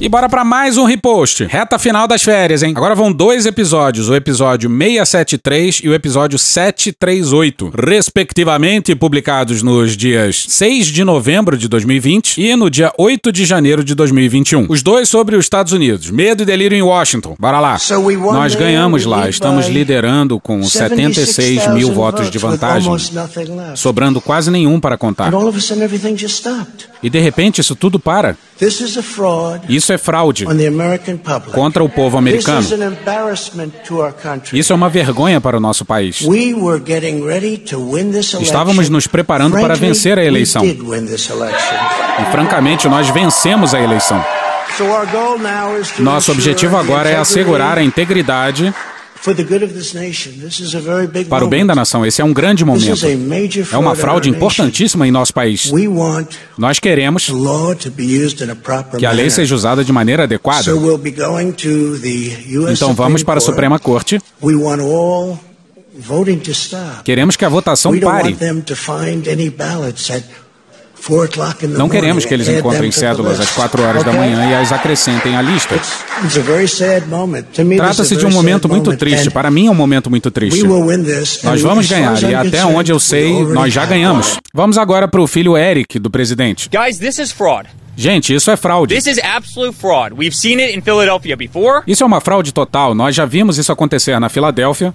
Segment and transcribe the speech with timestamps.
[0.00, 1.44] E bora para mais um repost.
[1.44, 2.72] Reta final das férias, hein?
[2.76, 10.46] Agora vão dois episódios, o episódio 673 e o episódio 738, respectivamente publicados nos dias
[10.48, 14.66] 6 de novembro de 2020 e no dia 8 de janeiro de 2021.
[14.68, 16.10] Os dois sobre os Estados Unidos.
[16.10, 17.34] Medo e delírio em Washington.
[17.36, 17.76] Bora lá.
[18.32, 22.92] Nós ganhamos lá, estamos liderando com 76 mil votos de vantagem,
[23.74, 25.32] sobrando quase nenhum para contar.
[27.02, 28.36] E de repente isso tudo para.
[29.68, 30.46] Isso é fraude
[31.52, 32.66] contra o povo americano.
[34.52, 36.20] Isso é uma vergonha para o nosso país.
[38.40, 40.64] Estávamos nos preparando para vencer a eleição.
[40.64, 40.76] E
[42.32, 44.24] francamente, nós vencemos a eleição.
[45.98, 48.72] Nosso objetivo agora é assegurar a integridade
[51.28, 52.84] para o bem da nação, esse é um grande momento.
[53.72, 55.70] É uma fraude importantíssima em nosso país.
[56.56, 57.26] Nós queremos
[58.98, 60.62] que a lei seja usada de maneira adequada.
[62.70, 64.20] Então vamos para a Suprema Corte.
[67.04, 68.36] Queremos que a votação pare.
[71.76, 75.42] Não queremos que eles encontrem cédulas às 4 horas da manhã e as acrescentem à
[75.42, 75.78] lista.
[77.76, 79.30] Trata-se de um momento muito triste.
[79.30, 80.64] Para mim é um momento muito triste.
[81.44, 84.38] Nós vamos ganhar e até onde eu sei, nós já ganhamos.
[84.52, 86.68] Vamos agora para o filho Eric do presidente.
[86.70, 87.68] Guys, this is fraud.
[88.00, 88.94] Gente, isso é fraude.
[88.94, 90.14] This is absolute fraud.
[90.16, 91.82] We've seen it in Philadelphia before.
[91.84, 92.94] Isso é uma fraude total.
[92.94, 94.94] Nós já vimos isso acontecer na Filadélfia.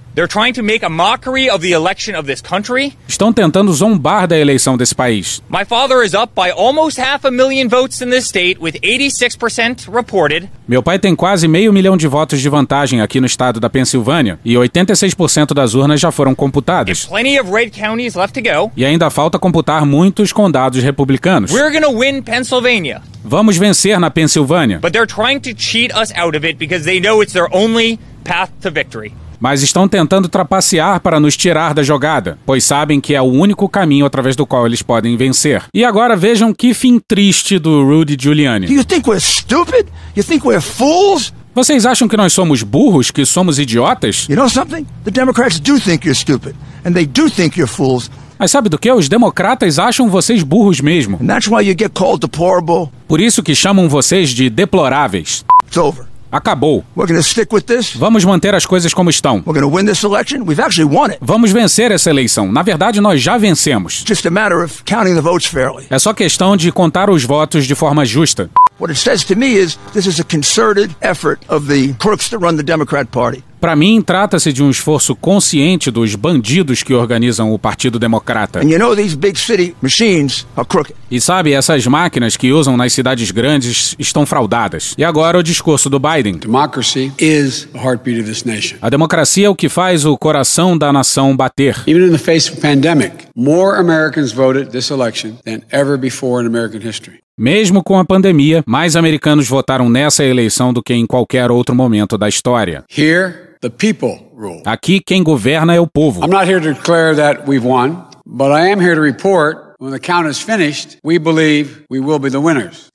[3.05, 5.43] Estão tentando zombar da eleição desse país.
[5.49, 9.93] My father is up by almost half a million votes in this state with 86%
[9.93, 10.47] reported.
[10.65, 14.39] Meu pai tem quase meio milhão de votos de vantagem aqui no estado da Pensilvânia
[14.45, 17.03] e 86% das urnas já foram computadas.
[17.03, 18.71] And plenty of red counties left to go.
[18.77, 21.51] E ainda falta computar muitos condados republicanos.
[21.51, 22.92] We're to win Pennsylvania.
[23.23, 24.79] Vamos vencer na Pensilvânia.
[24.79, 27.99] But they're trying to cheat us out of it because they know it's their only
[28.23, 29.13] path to victory.
[29.39, 33.67] Mas estão tentando trapacear para nos tirar da jogada, pois sabem que é o único
[33.67, 35.63] caminho através do qual eles podem vencer.
[35.73, 38.73] E agora vejam que fim triste do Rudy Giuliani.
[38.73, 39.87] You think we're stupid?
[40.15, 41.33] You think we're fools?
[41.53, 44.27] Vocês acham que nós somos burros, que somos idiotas?
[44.29, 44.87] You know something?
[45.03, 46.55] The Democrats do think you're stupid,
[46.85, 48.09] and they do think you're fools.
[48.37, 48.91] Mas sabe do que?
[48.91, 51.17] Os democratas acham vocês burros mesmo.
[51.21, 52.89] And that's why you get called deplorable.
[53.07, 55.45] Por isso que chamam vocês de deploráveis.
[55.65, 56.05] It's over.
[56.31, 56.83] Acabou.
[56.97, 57.95] We're going to stick with this.
[57.95, 59.43] Vamos manter as coisas como estão.
[59.45, 60.39] We're going to win this election.
[60.43, 61.19] We've actually won it.
[61.21, 62.51] Vamos vencer essa eleição.
[62.51, 64.03] Na verdade, nós já vencemos.
[64.07, 65.85] Just a matter of counting the votes fairly.
[65.91, 68.49] É só questão de contar os votos de forma justa.
[68.79, 72.43] What it says to me is this is a concerted effort of the crooks that
[72.43, 73.43] run the Democrat Party.
[73.63, 78.59] Para mim, trata-se de um esforço consciente dos bandidos que organizam o Partido Democrata.
[78.59, 80.93] And you know these big city machines are crooked.
[81.09, 84.93] E sabe, essas máquinas que usam nas cidades grandes estão fraudadas.
[84.97, 86.39] E agora o discurso do Biden.
[86.39, 88.77] Democracy is the heartbeat of this nation.
[88.81, 91.83] A democracia é o que faz o coração da nação bater.
[91.87, 96.47] Even in the face of pandemic, more Americans voted this election than ever before in
[96.47, 97.23] American history.
[97.37, 102.15] Mesmo com a pandemia, mais americanos votaram nessa eleição do que em qualquer outro momento
[102.15, 102.83] da história.
[102.95, 104.61] Here, the people rule.
[104.63, 106.23] Aqui, quem governa é o povo.
[106.23, 109.73] I'm not here to declare that we've won, but I am here to report.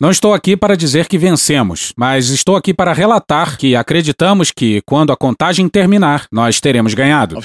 [0.00, 4.80] Não estou aqui para dizer que vencemos, mas estou aqui para relatar que acreditamos que,
[4.86, 7.36] quando a contagem terminar, nós teremos ganhado.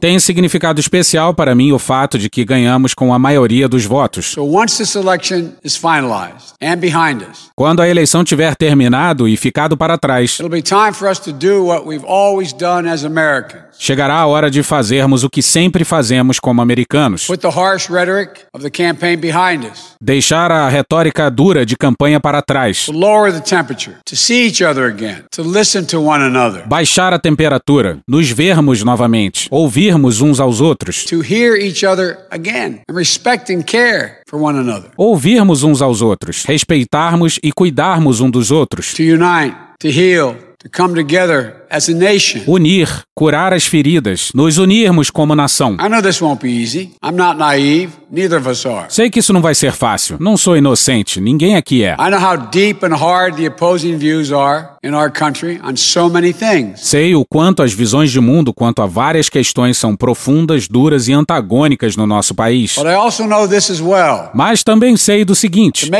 [0.00, 4.26] Tem significado especial para mim o fato de que ganhamos com a maioria dos votos.
[4.32, 9.36] So once this election is finalized and behind us, Quando a eleição tiver terminado e
[9.36, 13.04] ficado para trás, it'll be time for us to do what we've always done as
[13.04, 13.62] Americans.
[13.78, 18.40] chegará a hora de fazermos o que sempre fazemos como americanos: Put the harsh rhetoric
[18.52, 19.94] of the campaign behind us.
[20.00, 24.62] deixar a retórica dura de campanha para trás, To lower the temperature, to see each
[24.62, 27.75] other again, to listen to one another, baixar a temperatura,
[28.06, 33.62] nos vermos novamente, ouvirmos uns aos outros, to hear each other again, and respect and
[33.64, 39.02] care for one another, ouvirmos uns aos outros, respeitarmos e cuidarmos um dos outros, to
[39.02, 40.36] unite, to heal,
[40.66, 42.42] to come together as a nation.
[42.46, 45.76] unir, curar as feridas, nos unirmos como nação.
[45.80, 46.92] I know this won't be easy.
[47.02, 47.92] I'm not naive.
[48.08, 48.86] Neither of us are.
[48.88, 50.16] Sei que isso não vai ser fácil.
[50.20, 51.20] Não sou inocente.
[51.20, 51.96] Ninguém aqui é.
[51.98, 56.08] I know how deep and hard the opposing views are in our country on so
[56.08, 56.86] many things.
[56.86, 61.12] Sei o quanto as visões de mundo quanto a várias questões são profundas, duras e
[61.12, 62.76] antagônicas no nosso país.
[62.76, 64.30] But I also know this as well.
[64.34, 65.90] Mas também sei do To seguinte: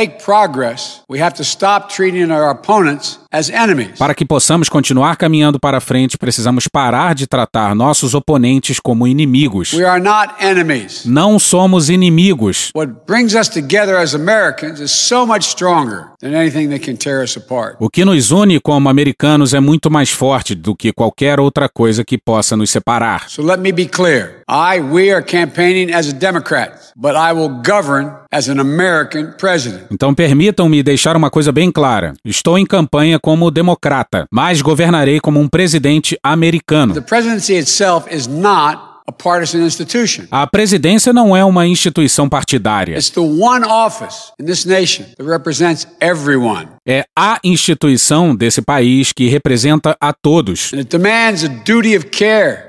[3.97, 9.73] Para que possamos continuar caminhando para frente, precisamos parar de tratar nossos oponentes como inimigos.
[9.73, 11.05] We are not enemies.
[11.05, 12.71] Não somos inimigos.
[12.75, 17.21] What brings us together as Americans is so much stronger than anything that can tear
[17.21, 17.75] us apart.
[17.79, 22.03] O que nos une como americanos é muito mais forte do que qualquer outra coisa
[22.03, 23.29] que possa nos separar.
[23.29, 24.43] So let me be clear.
[24.49, 29.83] I, we are campaigning as a Democrat, but I will govern as an American president.
[29.91, 32.13] Então permitam-me deixar uma coisa bem clara.
[32.23, 36.93] Estou em campanha como democrata, mas governarei como um presidente americano.
[36.93, 40.25] The presidency itself is not a partisan institution.
[40.29, 42.95] A presidência não é uma instituição partidária.
[42.97, 46.67] It's the one office in this nation that represents everyone.
[46.85, 50.73] É a instituição desse país que representa a todos.
[50.73, 52.66] And it demands a duty of care.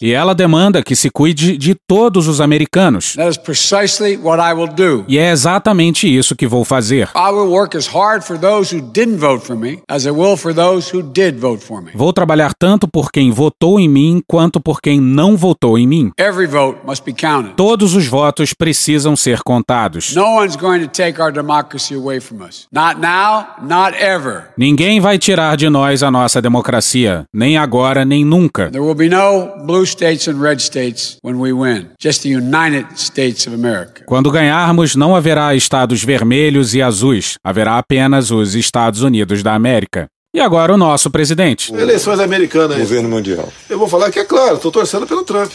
[0.00, 3.14] E ela demanda que se cuide de todos os americanos.
[3.14, 5.04] That is precisely what I will do.
[5.08, 7.08] E é exatamente isso que vou fazer.
[7.14, 10.36] I will work as hard for those who didn't vote for me as I will
[10.36, 11.90] for those who did vote for me.
[11.94, 16.12] Vou trabalhar tanto por quem votou em mim quanto por quem não votou em mim.
[16.18, 17.54] Every vote must be counted.
[17.56, 20.14] Todos os votos precisam ser contados.
[20.14, 22.66] No one's going to take our democracy away from us.
[22.72, 24.48] Not now, not ever.
[24.56, 28.70] Ninguém vai tirar de nós a nossa democracia, nem agora, nem nunca.
[28.78, 31.90] There will be no blue states and red states when we win.
[32.00, 34.04] Just the United States of America.
[34.06, 40.06] Quando ganharmos, não haverá estados vermelhos e azuis, haverá apenas os Estados Unidos da América.
[40.32, 41.74] E agora o nosso presidente.
[41.74, 42.78] Eleições americanas.
[42.78, 43.52] Governo mundial.
[43.68, 45.50] Eu vou falar que é claro, estou torcendo pelo Trump.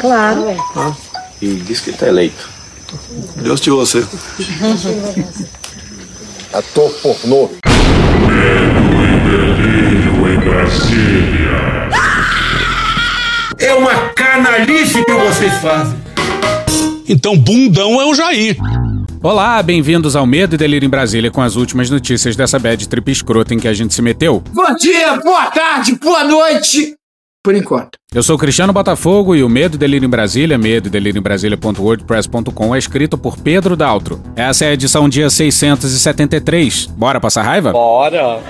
[0.00, 0.56] Claro.
[1.42, 2.48] E diz que ele está eleito.
[3.42, 4.08] Deus te ouça.
[6.52, 7.50] Ator pornô.
[13.58, 15.96] É uma canalice que vocês fazem.
[17.08, 18.56] Então, bundão é o Jair.
[19.22, 23.10] Olá, bem-vindos ao Medo e Delírio em Brasília com as últimas notícias dessa bad trip
[23.10, 24.42] escrota em que a gente se meteu.
[24.52, 26.94] Bom dia, boa tarde, boa noite.
[27.42, 27.96] Por enquanto.
[28.12, 31.22] Eu sou Cristiano Botafogo e o Medo e Delírio em Brasília, medo e delírio em
[31.22, 34.20] Brasília.wordpress.com é escrito por Pedro Daltro.
[34.34, 36.86] Essa é a edição dia 673.
[36.86, 37.72] Bora passar raiva?
[37.72, 38.40] Bora!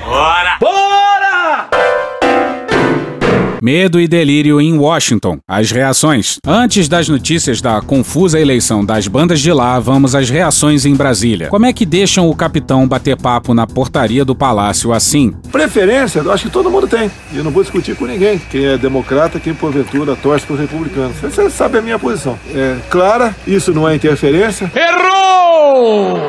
[3.63, 5.39] Medo e delírio em Washington.
[5.49, 6.39] As reações.
[6.47, 11.49] Antes das notícias da confusa eleição das bandas de lá, vamos às reações em Brasília.
[11.49, 15.35] Como é que deixam o capitão bater papo na portaria do palácio assim?
[15.51, 17.11] Preferência, eu acho que todo mundo tem.
[17.33, 18.39] E eu não vou discutir com ninguém.
[18.51, 21.17] Quem é democrata, quem porventura torce para os republicanos.
[21.17, 22.39] Você sabe a minha posição.
[22.55, 24.71] É clara, isso não é interferência.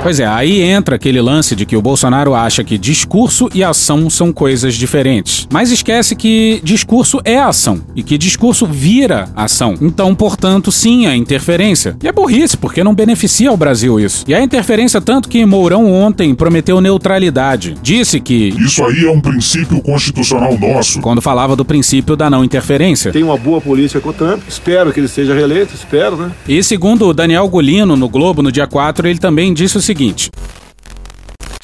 [0.01, 4.09] Pois é, aí entra aquele lance de que o Bolsonaro acha que discurso e ação
[4.09, 5.47] são coisas diferentes.
[5.51, 9.75] Mas esquece que discurso é ação e que discurso vira ação.
[9.81, 11.95] Então, portanto, sim, a interferência.
[12.01, 14.23] E é burrice, porque não beneficia o Brasil isso.
[14.27, 17.75] E a interferência tanto que Mourão ontem prometeu neutralidade.
[17.81, 21.01] Disse que, Isso aí é um princípio constitucional nosso.
[21.01, 23.11] quando falava do princípio da não interferência.
[23.11, 24.41] Tem uma boa política com o Trump.
[24.47, 26.31] Espero que ele seja reeleito, espero, né?
[26.47, 30.29] E segundo o Daniel Golino no Globo no dia 4, ele também disse o seguinte: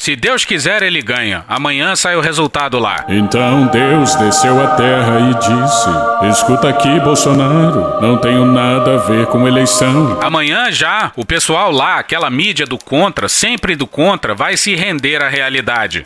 [0.03, 1.45] Se Deus quiser, ele ganha.
[1.47, 3.05] Amanhã sai o resultado lá.
[3.07, 9.27] Então Deus desceu à terra e disse: Escuta aqui, Bolsonaro, não tenho nada a ver
[9.27, 10.19] com eleição.
[10.21, 15.23] Amanhã já, o pessoal lá, aquela mídia do contra, sempre do contra, vai se render
[15.23, 16.05] à realidade.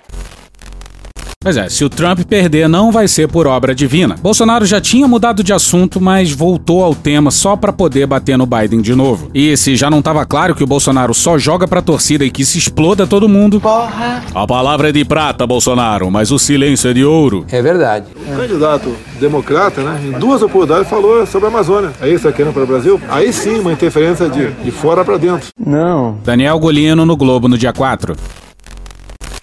[1.48, 4.18] Pois é, se o Trump perder, não vai ser por obra divina.
[4.22, 8.46] Bolsonaro já tinha mudado de assunto, mas voltou ao tema só pra poder bater no
[8.46, 9.32] Biden de novo.
[9.34, 12.44] E se já não tava claro que o Bolsonaro só joga pra torcida e que
[12.44, 13.62] se exploda todo mundo.
[13.62, 14.26] Porra!
[14.36, 17.46] A palavra é de prata, Bolsonaro, mas o silêncio é de ouro.
[17.50, 18.08] É verdade.
[18.30, 21.94] O candidato democrata, né, em duas oportunidades falou sobre a Amazônia.
[22.02, 23.00] Aí está querendo para o Brasil?
[23.08, 25.48] Aí sim, uma interferência de, de fora para dentro.
[26.26, 28.18] Daniel Golino no Globo no dia 4.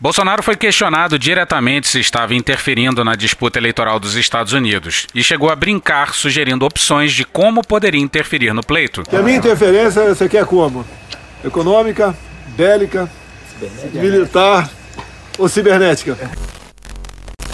[0.04, 5.48] Bolsonaro foi questionado diretamente se estava interferindo na disputa eleitoral dos Estados Unidos e chegou
[5.48, 9.02] a brincar sugerindo opções de como poderia interferir no pleito.
[9.10, 10.84] E a minha interferência você quer como?
[11.42, 12.14] Econômica,
[12.48, 13.10] bélica,
[13.94, 14.68] militar
[15.38, 16.18] ou cibernética?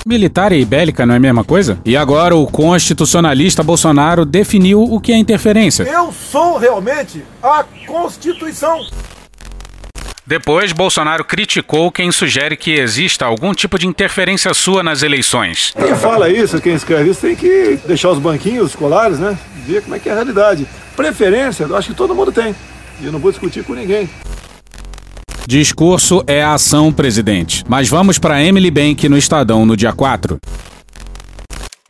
[0.05, 1.79] Militar e bélica não é a mesma coisa?
[1.85, 5.85] E agora o constitucionalista Bolsonaro definiu o que é interferência.
[5.85, 8.81] Eu sou realmente a Constituição.
[10.31, 15.75] Depois, Bolsonaro criticou quem sugere que exista algum tipo de interferência sua nas eleições.
[15.77, 19.37] Quem fala isso, quem escreve isso, tem que deixar os banquinhos escolares, né?
[19.67, 20.69] Ver como é que é a realidade.
[20.95, 22.55] Preferência, eu acho que todo mundo tem.
[23.01, 24.09] E eu não vou discutir com ninguém.
[25.49, 27.65] Discurso é ação, presidente.
[27.69, 30.39] Mas vamos para Emily Bank no Estadão no dia 4.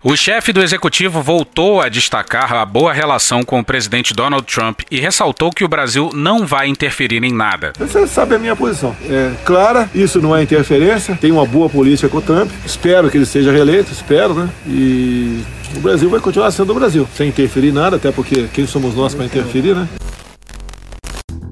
[0.02, 4.80] O chefe do executivo voltou a destacar a boa relação com o presidente Donald Trump
[4.90, 7.74] e ressaltou que o Brasil não vai interferir em nada.
[7.78, 8.96] Você sabe a minha posição.
[9.10, 12.50] É clara, isso não é interferência, tem uma boa política com o Trump.
[12.64, 14.48] Espero que ele seja reeleito, espero, né?
[14.66, 15.42] E
[15.76, 18.94] o Brasil vai continuar sendo o Brasil, sem interferir em nada, até porque quem somos
[18.94, 19.86] nós para interferir, né?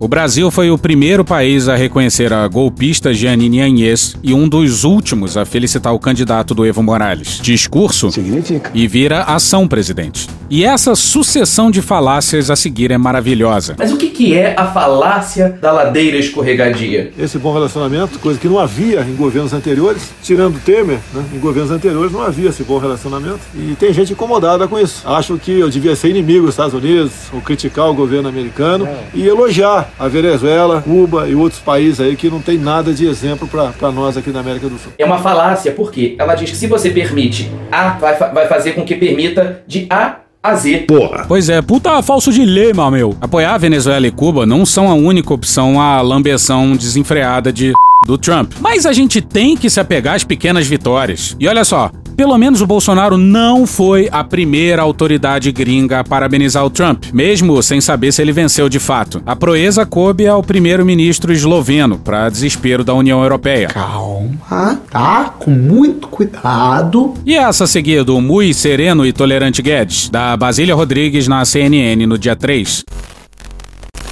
[0.01, 4.85] O Brasil foi o primeiro país a reconhecer a golpista Jeanine Agnès e um dos
[4.85, 7.41] últimos a felicitar o candidato do Evo Morales.
[7.43, 8.71] Discurso Significa.
[8.73, 10.29] e vira ação, presidente.
[10.49, 13.75] E essa sucessão de falácias a seguir é maravilhosa.
[13.77, 17.13] Mas o que, que é a falácia da ladeira escorregadia?
[17.19, 21.25] Esse bom relacionamento, coisa que não havia em governos anteriores, tirando Temer, né?
[21.35, 23.41] em governos anteriores não havia esse bom relacionamento.
[23.53, 25.03] E tem gente incomodada com isso.
[25.07, 29.27] Acho que eu devia ser inimigo dos Estados Unidos, ou criticar o governo americano e
[29.27, 33.93] elogiar a Venezuela, Cuba e outros países aí que não tem nada de exemplo para
[33.93, 34.93] nós aqui na América do Sul.
[34.99, 38.85] É uma falácia, porque ela diz que se você permite A, vai, vai fazer com
[38.85, 40.85] que permita de A a Z.
[40.87, 41.25] Porra.
[41.27, 43.17] Pois é, puta falso dilema, meu.
[43.21, 47.73] Apoiar a Venezuela e Cuba não são a única opção à lambeção desenfreada de
[48.07, 48.53] do Trump.
[48.61, 51.37] Mas a gente tem que se apegar às pequenas vitórias.
[51.39, 56.67] E olha só, pelo menos o Bolsonaro não foi a primeira autoridade gringa a parabenizar
[56.67, 59.23] o Trump, mesmo sem saber se ele venceu de fato.
[59.25, 63.69] A proeza coube ao primeiro-ministro esloveno, para desespero da União Europeia.
[63.69, 65.33] Calma, tá?
[65.39, 67.15] Com muito cuidado.
[67.25, 72.05] E essa a seguir do Mui Sereno e Tolerante Guedes, da Basília Rodrigues na CNN
[72.05, 72.85] no dia 3.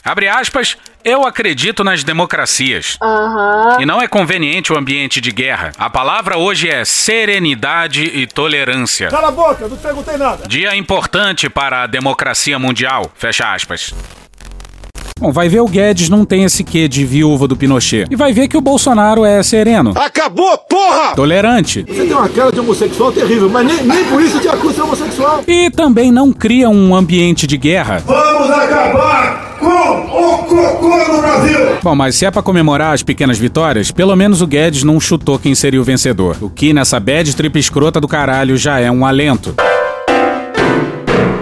[0.07, 2.97] Abre aspas, eu acredito nas democracias.
[3.03, 3.79] Aham.
[3.81, 5.73] E não é conveniente o ambiente de guerra.
[5.77, 9.09] A palavra hoje é serenidade e tolerância.
[9.09, 10.47] Cala a boca, não perguntei nada.
[10.47, 13.11] Dia importante para a democracia mundial.
[13.17, 13.93] Fecha aspas.
[15.19, 18.07] Bom, vai ver o Guedes não tem esse quê de viúva do Pinochet.
[18.09, 19.93] E vai ver que o Bolsonaro é sereno.
[19.97, 21.17] Acabou, porra!
[21.17, 21.83] Tolerante.
[21.83, 24.83] Você tem uma cara de homossexual terrível, mas nem, nem por isso te acusa de
[24.83, 25.43] homossexual.
[25.49, 28.01] E também não cria um ambiente de guerra.
[28.07, 31.77] Vamos acabar o cocô no Brasil!
[31.83, 35.39] Bom, mas se é pra comemorar as pequenas vitórias, pelo menos o Guedes não chutou
[35.39, 36.37] quem seria o vencedor.
[36.41, 39.55] O que nessa bad trip escrota do caralho já é um alento.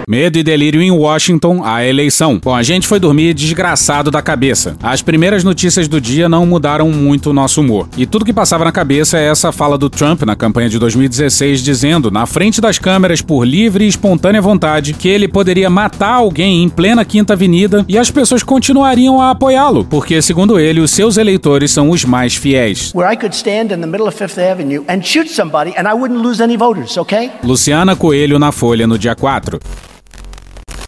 [0.07, 2.39] Medo e delírio em Washington, a eleição.
[2.43, 4.77] Bom, a gente foi dormir desgraçado da cabeça.
[4.83, 7.89] As primeiras notícias do dia não mudaram muito o nosso humor.
[7.97, 11.63] E tudo que passava na cabeça é essa fala do Trump na campanha de 2016,
[11.63, 16.63] dizendo, na frente das câmeras, por livre e espontânea vontade, que ele poderia matar alguém
[16.63, 21.17] em plena Quinta Avenida e as pessoas continuariam a apoiá-lo, porque, segundo ele, os seus
[21.17, 22.93] eleitores são os mais fiéis.
[24.45, 24.85] Avenue
[25.27, 25.73] somebody
[26.99, 27.31] okay?
[27.43, 29.59] Luciana Coelho na Folha no dia 4.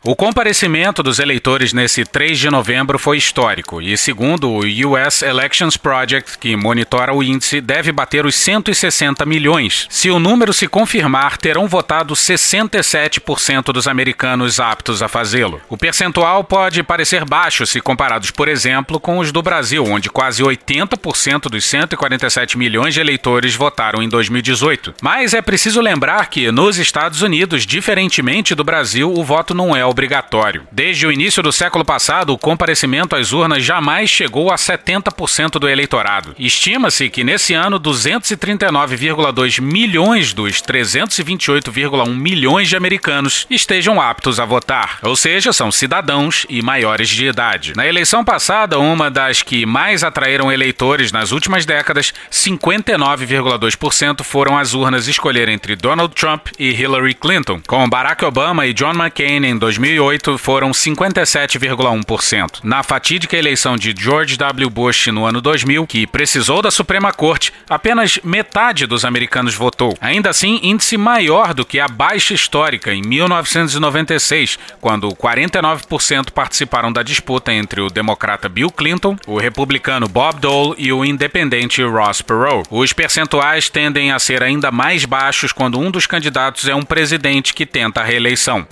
[0.08, 5.76] O comparecimento dos eleitores nesse 3 de novembro foi histórico e, segundo o US Elections
[5.76, 9.86] Project, que monitora o índice, deve bater os 160 milhões.
[9.90, 15.60] Se o número se confirmar, terão votado 67% dos americanos aptos a fazê-lo.
[15.68, 20.42] O percentual pode parecer baixo se comparados, por exemplo, com os do Brasil, onde quase
[20.42, 24.94] 80% dos 147 milhões de eleitores votaram em 2018.
[25.02, 29.84] Mas é preciso lembrar que, nos Estados Unidos, diferentemente do Brasil, o voto não é
[29.98, 30.68] obrigatório.
[30.72, 35.68] Desde o início do século passado, o comparecimento às urnas jamais chegou a 70% do
[35.68, 36.36] eleitorado.
[36.38, 45.00] Estima-se que nesse ano 239,2 milhões dos 328,1 milhões de americanos estejam aptos a votar,
[45.02, 47.74] ou seja, são cidadãos e maiores de idade.
[47.76, 54.76] Na eleição passada, uma das que mais atraíram eleitores nas últimas décadas, 59,2% foram às
[54.76, 57.60] urnas escolher entre Donald Trump e Hillary Clinton.
[57.66, 62.60] Com Barack Obama e John McCain em 2008 foram 57,1%.
[62.62, 64.70] Na fatídica eleição de George W.
[64.70, 69.98] Bush no ano 2000, que precisou da Suprema Corte, apenas metade dos americanos votou.
[70.02, 77.02] Ainda assim, índice maior do que a baixa histórica em 1996, quando 49% participaram da
[77.02, 82.68] disputa entre o democrata Bill Clinton, o republicano Bob Dole e o independente Ross Perot.
[82.70, 87.54] Os percentuais tendem a ser ainda mais baixos quando um dos candidatos é um presidente
[87.54, 88.68] que tenta a reeleição.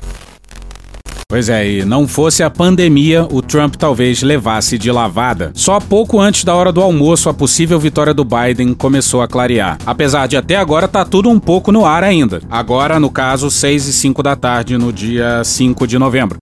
[1.28, 5.52] Pois é, e não fosse a pandemia, o Trump talvez levasse de lavada.
[5.56, 9.80] Só pouco antes da hora do almoço, a possível vitória do Biden começou a clarear.
[9.88, 12.42] Apesar de até agora tá tudo um pouco no ar ainda.
[12.48, 16.38] Agora, no caso, 6 e 5 da tarde, no dia 5 de novembro.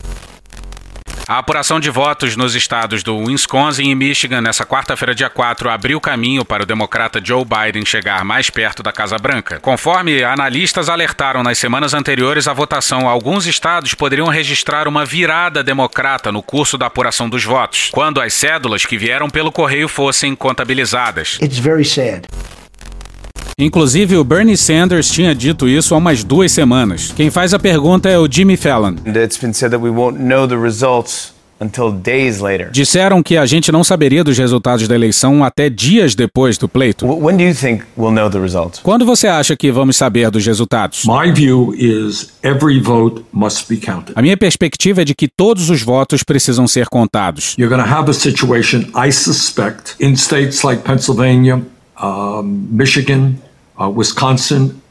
[1.26, 6.02] A apuração de votos nos estados do Wisconsin e Michigan nessa quarta-feira, dia 4, abriu
[6.02, 9.58] caminho para o democrata Joe Biden chegar mais perto da Casa Branca.
[9.62, 16.30] Conforme analistas alertaram nas semanas anteriores à votação, alguns estados poderiam registrar uma virada democrata
[16.30, 21.40] no curso da apuração dos votos, quando as cédulas que vieram pelo correio fossem contabilizadas.
[21.42, 22.28] It's very sad.
[23.58, 27.14] Inclusive, o Bernie Sanders tinha dito isso há umas duas semanas.
[27.16, 28.96] Quem faz a pergunta é o Jimmy Fallon.
[29.06, 32.70] It's been said that we won't know the results until days later.
[32.72, 37.06] Disseram que a gente não saberia dos resultados da eleição até dias depois do pleito.
[37.06, 38.80] When do you think we'll know the results?
[38.82, 41.04] Quando você acha que vamos saber dos resultados?
[41.06, 44.14] My view is every vote must be counted.
[44.16, 47.56] A minha perspectiva é de que todos os votos precisam ser contados.
[47.58, 51.62] You're going to have a situation, I suspect, in states like Pennsylvania,
[52.02, 53.36] um, Michigan,
[53.80, 54.83] Wisconsin, other states.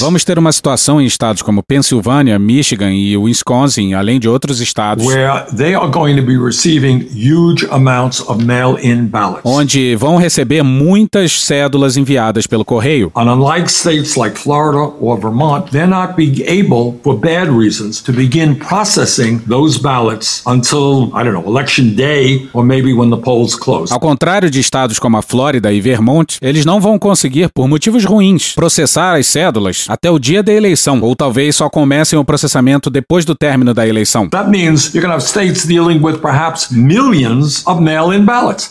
[0.00, 5.04] Vamos ter uma situação em estados como Pensilvânia, Michigan e Wisconsin, além de outros estados,
[5.06, 9.42] where they are going to be receiving huge amounts of mail-in ballots.
[9.44, 13.10] onde vão receber muitas cédulas enviadas pelo correio.
[13.14, 18.12] And unlike states like Florida or Vermont, they're not being able, for bad reasons, to
[18.12, 23.54] begin processing those ballots until, I don't know, election day or maybe when the polls
[23.54, 23.92] close.
[23.92, 28.04] Ao contrário de estados como a Flórida e Vermont, eles não vão conseguir, por motivos
[28.04, 32.90] ruins, processar as cédulas até o dia da eleição, ou talvez só comecem o processamento
[32.90, 34.28] depois do término da eleição.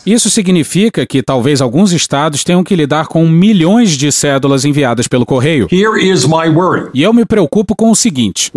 [0.06, 5.26] Isso significa que talvez alguns estados tenham que lidar com milhões de cédulas enviadas pelo
[5.26, 5.68] correio.
[5.72, 6.90] Here is my worry.
[6.94, 8.52] E eu me preocupo com o seguinte: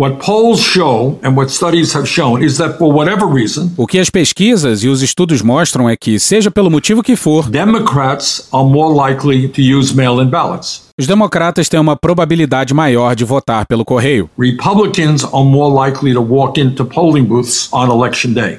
[3.77, 7.49] o que as pesquisas e os estudos mostram é que, seja pelo motivo que for,
[7.49, 10.84] Democrats are more likely to use mail-in ballots.
[10.97, 14.29] Os democratas têm uma probabilidade maior de votar pelo correio.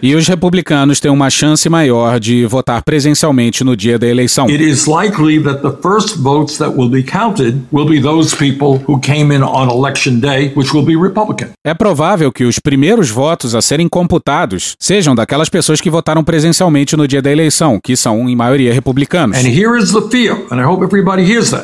[0.03, 4.51] E os republicanos têm uma chance maior de votar presencialmente no dia da eleição.
[11.65, 16.99] É provável que os primeiros votos a serem computados sejam daquelas pessoas que votaram presencialmente
[16.99, 19.39] no dia da eleição, que são em maioria republicanos.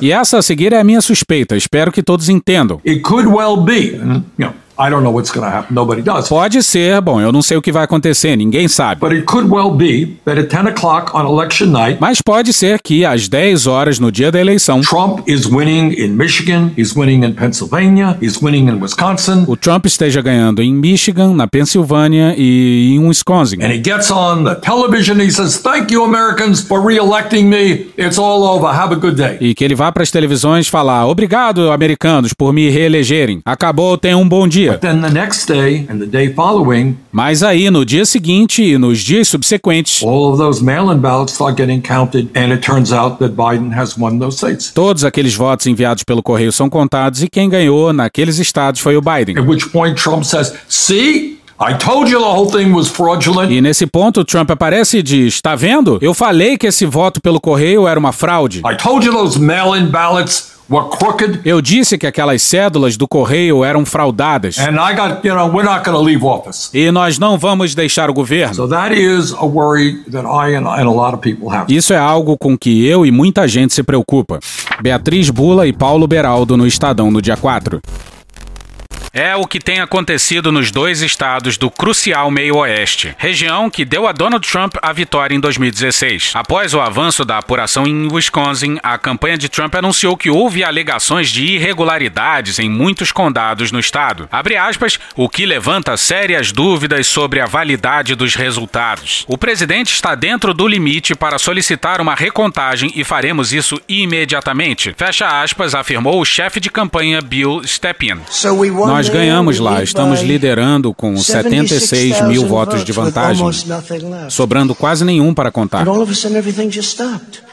[0.00, 2.80] E essa a seguir é a minha suspeita, espero que todos entendam.
[2.84, 4.52] It could well be, you know,
[4.82, 5.74] I don't know what's going to happen.
[5.74, 6.28] Nobody does.
[6.28, 9.00] Pode ser, bom, eu não sei o que vai acontecer, ninguém sabe.
[9.00, 12.80] But it could well be that at 10 o'clock on election night, Mas pode ser
[12.82, 17.24] que às 10 horas no dia da eleição, Trump is winning in Michigan, he's winning
[17.24, 22.94] in Pennsylvania, he's winning in Wisconsin, o Trump esteja ganhando em Michigan, na Pensilvânia e
[22.94, 23.56] em Wisconsin.
[23.62, 25.18] and he gets on the television.
[25.20, 27.86] He says, "Thank you, Americans, for re-electing me.
[27.96, 28.66] It's all over.
[28.68, 32.52] Have a good day." E que ele vá para as televisões falar: Obrigado, americanos, por
[32.52, 33.40] me reelegerem.
[33.44, 34.71] Acabou, tenham um bom dia.
[34.72, 38.78] But then the next day and the day following, Mas aí, no dia seguinte e
[38.78, 43.18] nos dias subsequentes, all of those mail-in ballots start getting counted, and it turns out
[43.18, 44.70] that Biden has won those states.
[44.72, 49.02] todos aqueles votos enviados pelo correio são contados e quem ganhou naqueles estados foi o
[49.02, 49.38] Biden.
[49.38, 53.60] At which point Trump says, "See, I told you the whole thing was fraudulent." E
[53.60, 55.98] nesse ponto, Trump aparece e diz: Tá vendo?
[56.00, 58.60] Eu falei que esse voto pelo correio era uma fraude.
[58.60, 61.40] I told you those mail-in ballots were crooked.
[61.44, 64.58] Eu disse que aquelas cédulas do correio eram fraudadas.
[64.58, 66.70] And I got, you know, we're not going to leave office.
[66.72, 68.54] E nós não vamos deixar o governo.
[68.54, 71.72] So that is a worry that I and, and a lot of people have.
[71.72, 74.40] Isso é algo com que eu e muita gente se preocupa.
[74.80, 77.80] Beatriz Bula e Paulo Beraldo no Estadão no dia 4.
[79.14, 84.12] É o que tem acontecido nos dois estados do crucial meio-oeste, região que deu a
[84.12, 86.32] Donald Trump a vitória em 2016.
[86.34, 91.28] Após o avanço da apuração em Wisconsin, a campanha de Trump anunciou que houve alegações
[91.28, 94.26] de irregularidades em muitos condados no estado.
[94.32, 99.26] Abre aspas, o que levanta sérias dúvidas sobre a validade dos resultados.
[99.28, 104.94] O presidente está dentro do limite para solicitar uma recontagem e faremos isso imediatamente.
[104.96, 108.18] Fecha aspas, afirmou o chefe de campanha Bill Stepien.
[109.02, 113.44] Nós ganhamos lá, estamos liderando com 76 mil votos de vantagem,
[114.28, 115.84] sobrando quase nenhum para contar.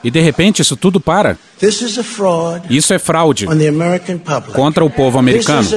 [0.03, 1.39] E de repente isso tudo para.
[2.69, 3.47] Isso é fraude
[4.53, 5.67] contra o povo americano.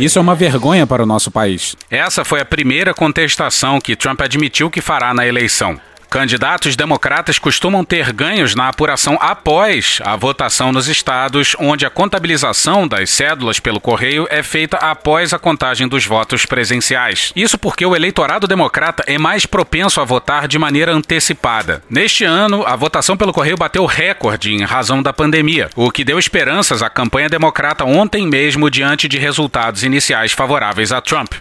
[0.00, 1.76] Isso é uma vergonha para o nosso país.
[1.88, 5.78] Essa foi a primeira contestação que Trump admitiu que fará na eleição.
[6.14, 12.86] Candidatos democratas costumam ter ganhos na apuração após a votação nos estados onde a contabilização
[12.86, 17.32] das cédulas pelo correio é feita após a contagem dos votos presenciais.
[17.34, 21.82] Isso porque o eleitorado democrata é mais propenso a votar de maneira antecipada.
[21.90, 26.16] Neste ano, a votação pelo correio bateu recorde em razão da pandemia, o que deu
[26.16, 31.34] esperanças à campanha democrata ontem mesmo diante de resultados iniciais favoráveis a Trump.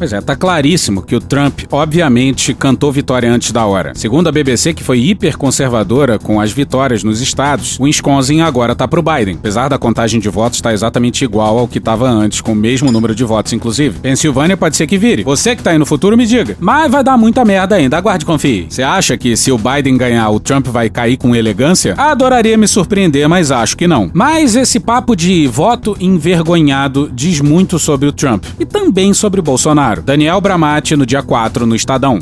[0.00, 3.92] Pois é, tá claríssimo que o Trump, obviamente, cantou vitória antes da hora.
[3.94, 8.88] Segundo a BBC, que foi hiperconservadora com as vitórias nos estados, o Wisconsin agora tá
[8.88, 9.34] pro Biden.
[9.34, 12.56] Apesar da contagem de votos estar tá exatamente igual ao que estava antes, com o
[12.56, 13.98] mesmo número de votos, inclusive.
[13.98, 15.22] Pensilvânia pode ser que vire.
[15.22, 16.56] Você que tá aí no futuro, me diga.
[16.58, 17.98] Mas vai dar muita merda ainda.
[17.98, 18.68] Aguarde e confie.
[18.70, 21.92] Você acha que se o Biden ganhar, o Trump vai cair com elegância?
[21.98, 24.10] Adoraria me surpreender, mas acho que não.
[24.14, 29.42] Mas esse papo de voto envergonhado diz muito sobre o Trump e também sobre o
[29.42, 29.89] Bolsonaro.
[29.98, 32.20] Daniel Bramati no dia 4 no Estadão.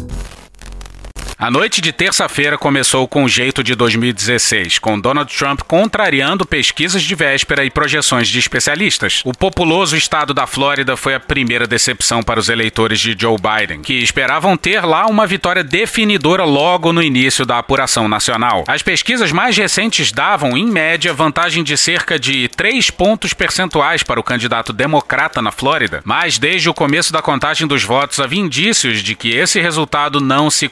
[1.41, 7.01] A noite de terça-feira começou com o jeito de 2016, com Donald Trump contrariando pesquisas
[7.01, 9.23] de véspera e projeções de especialistas.
[9.25, 13.83] O populoso estado da Flórida foi a primeira decepção para os eleitores de Joe Biden,
[13.83, 18.65] que esperavam ter lá uma vitória definidora logo no início da apuração nacional.
[18.67, 24.19] As pesquisas mais recentes davam, em média, vantagem de cerca de 3 pontos percentuais para
[24.19, 29.05] o candidato democrata na Flórida, mas desde o começo da contagem dos votos havia indícios
[29.05, 30.69] de que esse resultado não se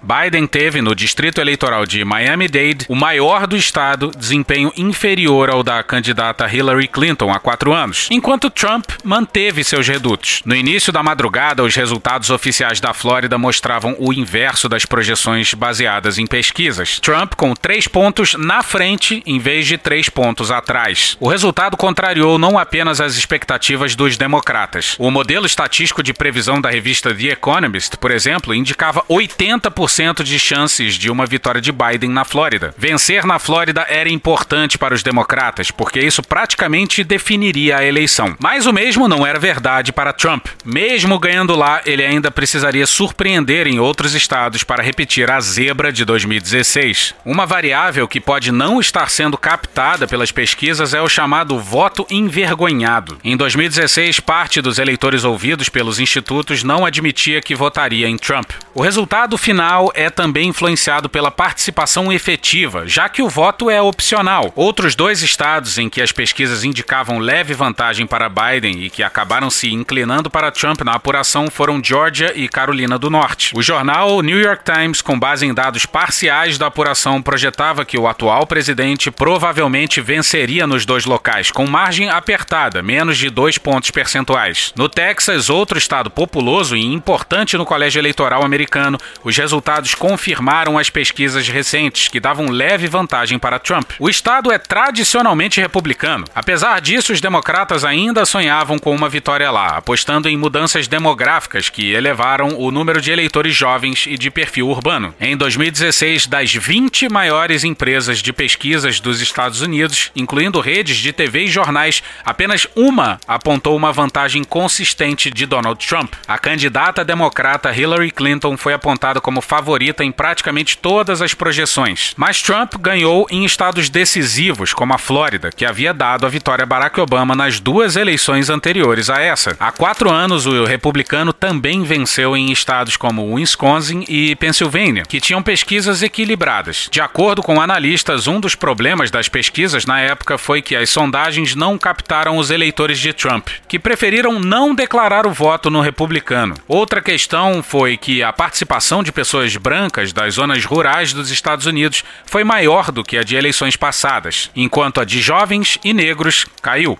[0.00, 5.82] Biden teve no distrito eleitoral de Miami-Dade, o maior do estado, desempenho inferior ao da
[5.82, 10.40] candidata Hillary Clinton há quatro anos, enquanto Trump manteve seus redutos.
[10.44, 16.16] No início da madrugada, os resultados oficiais da Flórida mostravam o inverso das projeções baseadas
[16.16, 17.00] em pesquisas.
[17.00, 21.16] Trump com três pontos na frente em vez de três pontos atrás.
[21.18, 24.94] O resultado contrariou não apenas as expectativas dos democratas.
[24.96, 30.38] O modelo estatístico de previsão da revista The Economist, por exemplo, indicava 80 80% de
[30.38, 32.74] chances de uma vitória de Biden na Flórida.
[32.76, 38.36] Vencer na Flórida era importante para os democratas, porque isso praticamente definiria a eleição.
[38.38, 40.46] Mas o mesmo não era verdade para Trump.
[40.62, 46.04] Mesmo ganhando lá, ele ainda precisaria surpreender em outros estados para repetir a zebra de
[46.04, 47.14] 2016.
[47.24, 53.18] Uma variável que pode não estar sendo captada pelas pesquisas é o chamado voto envergonhado.
[53.24, 58.50] Em 2016, parte dos eleitores ouvidos pelos institutos não admitia que votaria em Trump.
[58.74, 63.80] O resultado resultado final é também influenciado pela participação efetiva, já que o voto é
[63.80, 64.52] opcional.
[64.56, 69.50] Outros dois estados em que as pesquisas indicavam leve vantagem para Biden e que acabaram
[69.50, 73.52] se inclinando para Trump na apuração foram Georgia e Carolina do Norte.
[73.54, 78.08] O jornal New York Times, com base em dados parciais da apuração, projetava que o
[78.08, 84.72] atual presidente provavelmente venceria nos dois locais, com margem apertada, menos de dois pontos percentuais.
[84.76, 90.88] No Texas, outro estado populoso e importante no colégio eleitoral americano, os resultados confirmaram as
[90.88, 93.90] pesquisas recentes, que davam leve vantagem para Trump.
[93.98, 96.24] O estado é tradicionalmente republicano.
[96.34, 101.92] Apesar disso, os democratas ainda sonhavam com uma vitória lá, apostando em mudanças demográficas que
[101.92, 105.14] elevaram o número de eleitores jovens e de perfil urbano.
[105.20, 111.44] Em 2016, das 20 maiores empresas de pesquisas dos Estados Unidos, incluindo redes de TV
[111.44, 116.14] e jornais, apenas uma apontou uma vantagem consistente de Donald Trump.
[116.26, 122.12] A candidata democrata Hillary Clinton foi apontada como favorita em praticamente todas as projeções.
[122.18, 126.66] Mas Trump ganhou em estados decisivos, como a Flórida, que havia dado a vitória a
[126.66, 129.56] Barack Obama nas duas eleições anteriores a essa.
[129.58, 135.42] Há quatro anos, o republicano também venceu em estados como Wisconsin e Pensilvânia, que tinham
[135.42, 136.88] pesquisas equilibradas.
[136.90, 141.54] De acordo com analistas, um dos problemas das pesquisas na época foi que as sondagens
[141.54, 146.54] não captaram os eleitores de Trump, que preferiram não declarar o voto no republicano.
[146.66, 152.04] Outra questão foi que a participação de pessoas brancas das zonas rurais dos Estados Unidos
[152.26, 156.98] foi maior do que a de eleições passadas, enquanto a de jovens e negros caiu.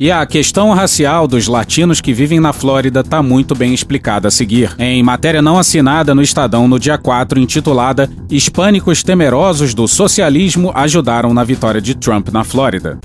[0.00, 4.30] E a questão racial dos latinos que vivem na Flórida está muito bem explicada a
[4.32, 4.74] seguir.
[4.78, 11.32] Em matéria não assinada no Estadão no dia 4, intitulada Hispânicos temerosos do socialismo ajudaram
[11.32, 12.98] na vitória de Trump na Flórida.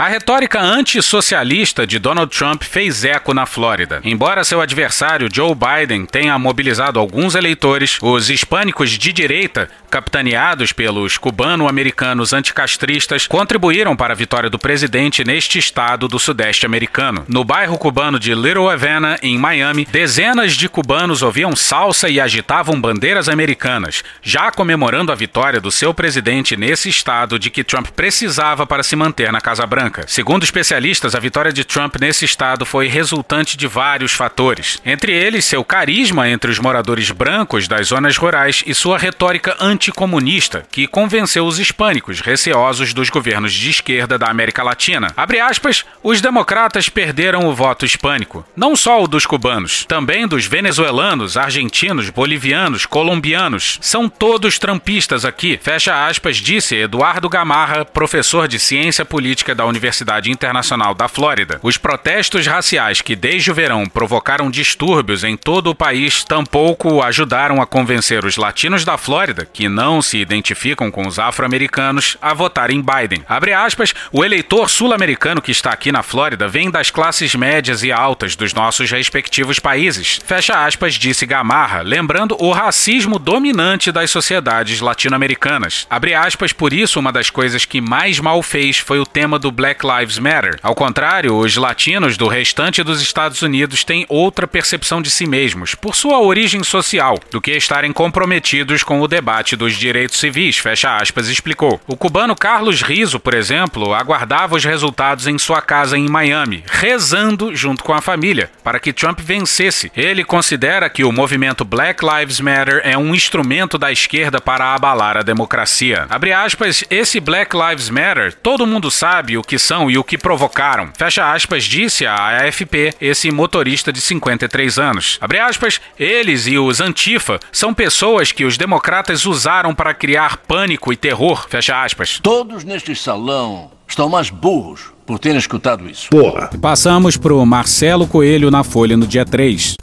[0.00, 4.00] A retórica antissocialista de Donald Trump fez eco na Flórida.
[4.02, 11.18] Embora seu adversário Joe Biden tenha mobilizado alguns eleitores, os hispânicos de direita, capitaneados pelos
[11.18, 17.26] cubano-americanos anticastristas, contribuíram para a vitória do presidente neste estado do sudeste americano.
[17.28, 22.80] No bairro cubano de Little Havana, em Miami, dezenas de cubanos ouviam salsa e agitavam
[22.80, 28.66] bandeiras americanas, já comemorando a vitória do seu presidente nesse estado de que Trump precisava
[28.66, 30.04] para se manter na Casa Branca branca.
[30.06, 35.44] Segundo especialistas, a vitória de Trump nesse estado foi resultante de vários fatores, entre eles
[35.44, 41.44] seu carisma entre os moradores brancos das zonas rurais e sua retórica anticomunista, que convenceu
[41.44, 45.12] os hispânicos receosos dos governos de esquerda da América Latina.
[45.16, 50.46] Abre aspas, os democratas perderam o voto hispânico, não só o dos cubanos, também dos
[50.46, 53.78] venezuelanos, argentinos, bolivianos, colombianos.
[53.80, 60.30] São todos trampistas aqui, fecha aspas, disse Eduardo Gamarra, professor de ciência política da Universidade
[60.30, 61.58] Internacional da Flórida.
[61.62, 67.62] Os protestos raciais que desde o verão provocaram distúrbios em todo o país tampouco ajudaram
[67.62, 72.70] a convencer os latinos da Flórida, que não se identificam com os afro-americanos, a votar
[72.70, 73.24] em Biden.
[73.28, 77.92] Abre aspas, o eleitor sul-americano que está aqui na Flórida vem das classes médias e
[77.92, 80.20] altas dos nossos respectivos países.
[80.24, 85.86] Fecha aspas, disse Gamarra, lembrando o racismo dominante das sociedades latino-americanas.
[85.88, 89.50] Abre aspas, por isso uma das coisas que mais mal fez foi o tema do
[89.60, 90.58] Black Lives Matter.
[90.62, 95.74] Ao contrário, os latinos do restante dos Estados Unidos têm outra percepção de si mesmos,
[95.74, 100.96] por sua origem social, do que estarem comprometidos com o debate dos direitos civis, fecha
[100.96, 101.78] aspas, explicou.
[101.86, 107.54] O cubano Carlos Riso, por exemplo, aguardava os resultados em sua casa em Miami, rezando
[107.54, 109.92] junto com a família, para que Trump vencesse.
[109.94, 115.18] Ele considera que o movimento Black Lives Matter é um instrumento da esquerda para abalar
[115.18, 116.06] a democracia.
[116.08, 120.16] Abre aspas, esse Black Lives Matter, todo mundo sabe o que são e o que
[120.16, 120.90] provocaram.
[120.96, 125.18] Fecha aspas, disse a AFP esse motorista de 53 anos.
[125.20, 130.92] Abre aspas, eles e os Antifa são pessoas que os democratas usaram para criar pânico
[130.92, 131.48] e terror.
[131.48, 132.20] Fecha aspas.
[132.22, 136.10] Todos neste salão estão mais burros por terem escutado isso.
[136.10, 136.48] Porra.
[136.62, 139.74] Passamos pro Marcelo Coelho na Folha no dia 3.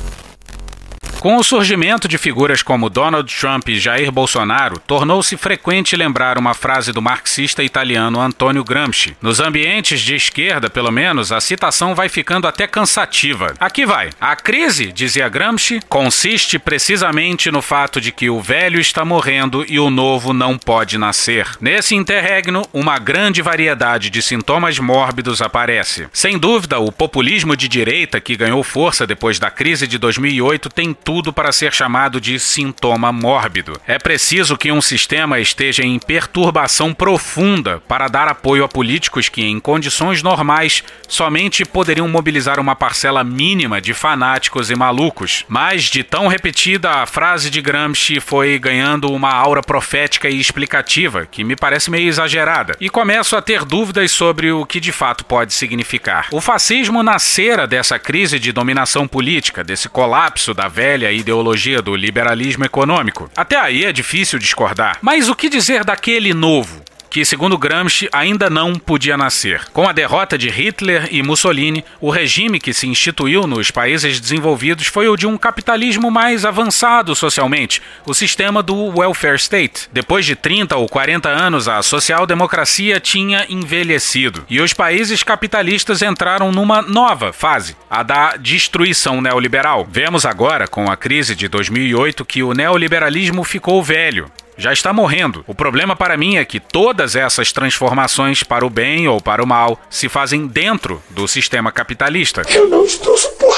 [1.20, 6.54] Com o surgimento de figuras como Donald Trump e Jair Bolsonaro, tornou-se frequente lembrar uma
[6.54, 9.18] frase do marxista italiano Antonio Gramsci.
[9.20, 13.56] Nos ambientes de esquerda, pelo menos, a citação vai ficando até cansativa.
[13.60, 14.12] Aqui vai.
[14.22, 19.80] A crise, dizia Gramsci, consiste precisamente no fato de que o velho está morrendo e
[19.80, 21.48] o novo não pode nascer.
[21.60, 26.08] Nesse interregno, uma grande variedade de sintomas mórbidos aparece.
[26.14, 30.94] Sem dúvida, o populismo de direita que ganhou força depois da crise de 2008 tem
[31.08, 33.80] tudo para ser chamado de sintoma mórbido.
[33.88, 39.42] É preciso que um sistema esteja em perturbação profunda para dar apoio a políticos que,
[39.42, 45.46] em condições normais, somente poderiam mobilizar uma parcela mínima de fanáticos e malucos.
[45.48, 51.26] Mas, de tão repetida, a frase de Gramsci foi ganhando uma aura profética e explicativa,
[51.26, 55.24] que me parece meio exagerada, e começo a ter dúvidas sobre o que de fato
[55.24, 56.28] pode significar.
[56.34, 62.66] O fascismo nascera dessa crise de dominação política, desse colapso da velha ideologia do liberalismo
[62.66, 63.30] econômico.
[63.36, 64.98] Até aí é difícil discordar.
[65.02, 66.82] Mas o que dizer daquele novo?
[67.10, 69.66] Que, segundo Gramsci, ainda não podia nascer.
[69.74, 74.88] Com a derrota de Hitler e Mussolini, o regime que se instituiu nos países desenvolvidos
[74.88, 79.90] foi o de um capitalismo mais avançado socialmente, o sistema do welfare state.
[79.92, 86.52] Depois de 30 ou 40 anos, a social-democracia tinha envelhecido e os países capitalistas entraram
[86.52, 89.88] numa nova fase, a da destruição neoliberal.
[89.90, 95.44] Vemos agora, com a crise de 2008, que o neoliberalismo ficou velho já está morrendo.
[95.48, 99.48] O problema para mim é que todas essas transformações para o bem ou para o
[99.48, 102.42] mal se fazem dentro do sistema capitalista.
[102.50, 103.57] Eu não estou suportando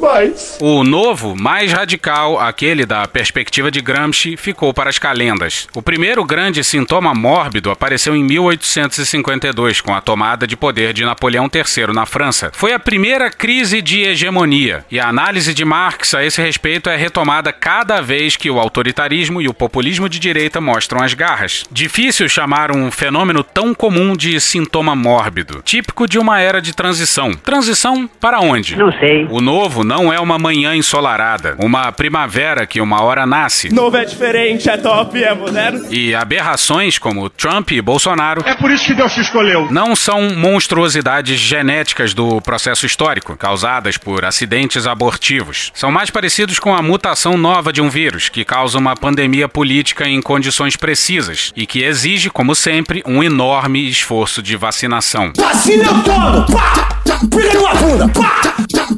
[0.00, 0.58] mais.
[0.60, 5.68] O novo, mais radical, aquele da perspectiva de Gramsci, ficou para as calendas.
[5.74, 11.48] O primeiro grande sintoma mórbido apareceu em 1852, com a tomada de poder de Napoleão
[11.52, 12.50] III na França.
[12.54, 16.96] Foi a primeira crise de hegemonia, e a análise de Marx a esse respeito é
[16.96, 21.64] retomada cada vez que o autoritarismo e o populismo de direita mostram as garras.
[21.70, 27.32] Difícil chamar um fenômeno tão comum de sintoma mórbido, típico de uma era de transição.
[27.32, 28.76] Transição para onde?
[28.76, 29.26] Não sei.
[29.30, 33.74] O novo não é uma manhã ensolarada, uma primavera que uma hora nasce.
[33.74, 35.92] Novo é diferente, é top, é moderno.
[35.92, 38.40] E aberrações como Trump e Bolsonaro.
[38.46, 39.66] É por isso que Deus te escolheu.
[39.68, 45.72] Não são monstruosidades genéticas do processo histórico, causadas por acidentes abortivos.
[45.74, 50.08] São mais parecidos com a mutação nova de um vírus, que causa uma pandemia política
[50.08, 55.32] em condições precisas e que exige, como sempre, um enorme esforço de vacinação.
[55.36, 56.46] Vacina eu tomo!
[56.46, 57.00] Pá!
[57.24, 58.08] Briga numa bunda!
[58.08, 58.40] Pá!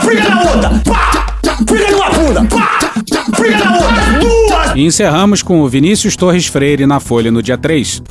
[0.04, 0.81] Briga na outra!
[0.84, 1.38] Pá!
[1.90, 2.44] Numa bunda!
[2.44, 2.78] Pá!
[3.10, 4.18] Na outra!
[4.20, 4.76] Duas!
[4.76, 8.02] E encerramos com o Vinícius Torres Freire na Folha no dia 3.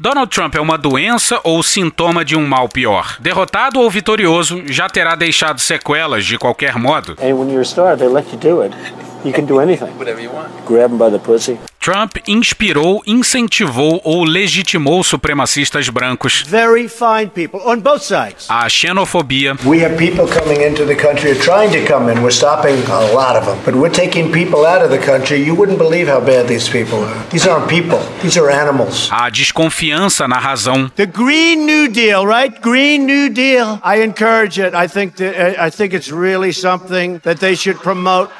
[0.00, 3.16] Donald Trump é uma doença ou sintoma de um mal pior?
[3.18, 7.16] Derrotado ou vitorioso, já terá deixado sequelas de qualquer modo.
[7.20, 8.74] And when you're a star, they let you do it.
[9.24, 9.96] You can do anything.
[9.98, 10.48] Whatever you want.
[10.64, 11.58] Grab them by the pussy.
[11.80, 16.42] Trump inspirou, incentivou ou legitimou supremacistas brancos.
[16.46, 18.46] Very fine people on both sides.
[18.50, 19.56] A xenofobia.
[19.64, 22.22] We have people coming into the country or trying to come in.
[22.22, 23.58] We're stopping a lot of them.
[23.64, 25.42] But we're taking people out of the country.
[25.42, 27.24] You wouldn't believe how bad these people are.
[27.30, 28.00] These aren't people.
[28.22, 29.08] These are animals.
[29.10, 30.90] A desconfiança na razão.
[30.94, 32.52] The Green New Deal, right?
[32.60, 33.80] Green New Deal.
[33.82, 34.74] I encourage it.
[34.74, 38.30] I think that, I think it's really something that they should promote.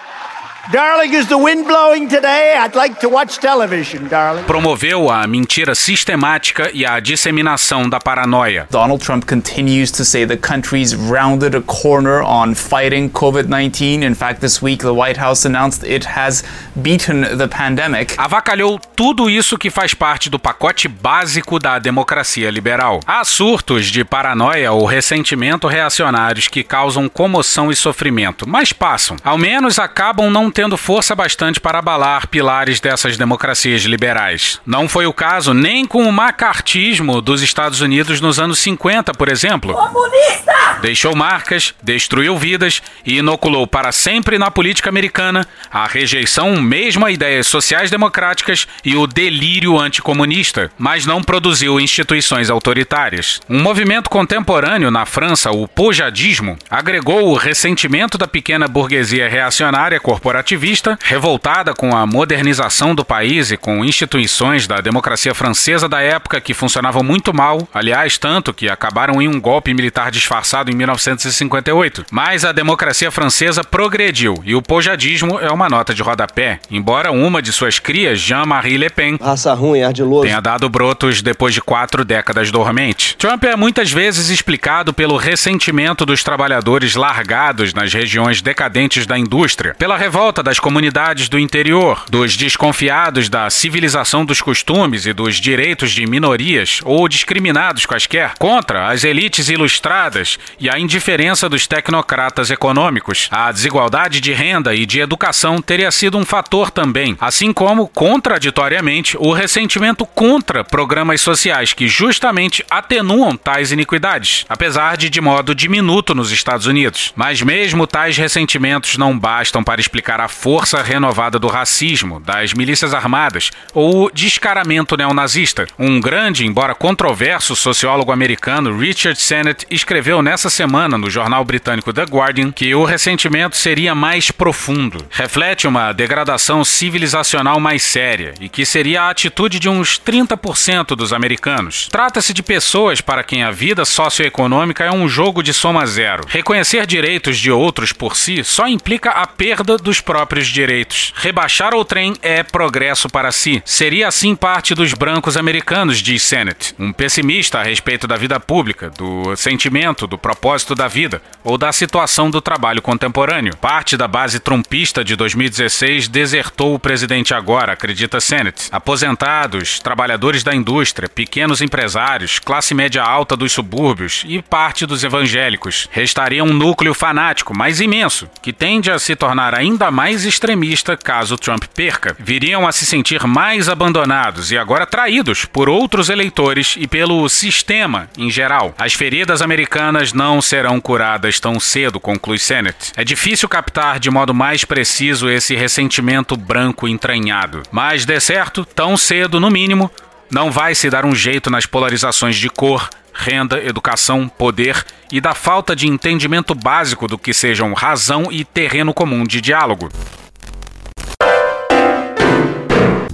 [4.47, 8.67] Promoveu a mentira sistemática e a disseminação da paranoia.
[8.71, 14.03] Donald Trump continues to say the country's rounded a corner on fighting COVID-19.
[14.03, 16.45] In fact, this week the White House announced it has
[16.77, 18.15] beaten the pandemic.
[18.19, 23.01] Avacalhou tudo isso que faz parte do pacote básico da democracia liberal.
[23.07, 29.17] Há surtos de paranoia ou ressentimento reacionários que causam comoção e sofrimento, mas passam.
[29.25, 34.61] Ao menos acabam não tendo força bastante para abalar pilares dessas democracias liberais.
[34.67, 39.29] Não foi o caso nem com o macartismo dos Estados Unidos nos anos 50, por
[39.29, 39.73] exemplo.
[39.73, 40.79] Comunista!
[40.81, 47.13] Deixou marcas, destruiu vidas e inoculou para sempre na política americana a rejeição mesmo a
[47.13, 53.41] ideias sociais-democráticas e o delírio anticomunista, mas não produziu instituições autoritárias.
[53.49, 60.48] Um movimento contemporâneo na França, o pojadismo, agregou o ressentimento da pequena burguesia reacionária corporativa
[60.49, 66.41] ativista, revoltada com a modernização do país e com instituições da democracia francesa da época
[66.41, 72.07] que funcionavam muito mal, aliás, tanto que acabaram em um golpe militar disfarçado em 1958.
[72.11, 77.43] Mas a democracia francesa progrediu e o pojadismo é uma nota de rodapé, embora uma
[77.43, 82.07] de suas crias, Jean-Marie Le Pen, raça ruim, ardiloso, tenha dado brotos depois de quatro
[82.07, 83.17] décadas dormente.
[83.19, 89.75] Trump é muitas vezes explicado pelo ressentimento dos trabalhadores largados nas regiões decadentes da indústria,
[89.79, 95.91] pela revolta das comunidades do interior, dos desconfiados da civilização dos costumes e dos direitos
[95.91, 103.29] de minorias ou discriminados quaisquer, contra as elites ilustradas e a indiferença dos tecnocratas econômicos.
[103.31, 109.17] A desigualdade de renda e de educação teria sido um fator também, assim como, contraditoriamente,
[109.19, 116.15] o ressentimento contra programas sociais que justamente atenuam tais iniquidades, apesar de de modo diminuto
[116.15, 117.13] nos Estados Unidos.
[117.17, 122.95] Mas mesmo tais ressentimentos não bastam para explicar a força renovada do racismo, das milícias
[122.95, 125.67] armadas ou o descaramento neonazista.
[125.79, 132.05] Um grande, embora controverso sociólogo americano, Richard Sennett, escreveu nessa semana no jornal britânico The
[132.05, 135.05] Guardian que o ressentimento seria mais profundo.
[135.11, 141.13] Reflete uma degradação civilizacional mais séria e que seria a atitude de uns 30% dos
[141.13, 141.89] americanos.
[141.91, 146.25] Trata-se de pessoas para quem a vida socioeconômica é um jogo de soma zero.
[146.29, 151.13] Reconhecer direitos de outros por si só implica a perda dos próprios direitos.
[151.17, 153.61] Rebaixar o trem é progresso para si.
[153.63, 158.89] Seria assim parte dos brancos americanos, diz Sennett, um pessimista a respeito da vida pública,
[158.89, 163.55] do sentimento, do propósito da vida ou da situação do trabalho contemporâneo.
[163.59, 168.69] Parte da base trumpista de 2016 desertou o presidente agora, acredita Sennett.
[168.73, 175.87] Aposentados, trabalhadores da indústria, pequenos empresários, classe média alta dos subúrbios e parte dos evangélicos.
[175.93, 181.37] Restaria um núcleo fanático, mas imenso, que tende a se tornar ainda mais extremista caso
[181.37, 182.17] Trump perca.
[182.21, 188.09] Viriam a se sentir mais abandonados e agora traídos por outros eleitores e pelo sistema
[188.17, 188.73] em geral.
[188.79, 192.93] As feridas americanas não serão curadas tão cedo, conclui Sennett.
[192.97, 197.65] É difícil captar de modo mais preciso esse ressentimento branco entranhado.
[197.73, 199.91] Mas, de certo, tão cedo, no mínimo,
[200.31, 205.35] não vai se dar um jeito nas polarizações de cor, renda, educação, poder e da
[205.35, 209.91] falta de entendimento básico do que sejam razão e terreno comum de diálogo.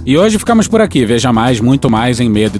[0.07, 1.03] E hoje ficamos por aqui.
[1.03, 2.59] Veja mais, muito mais em medo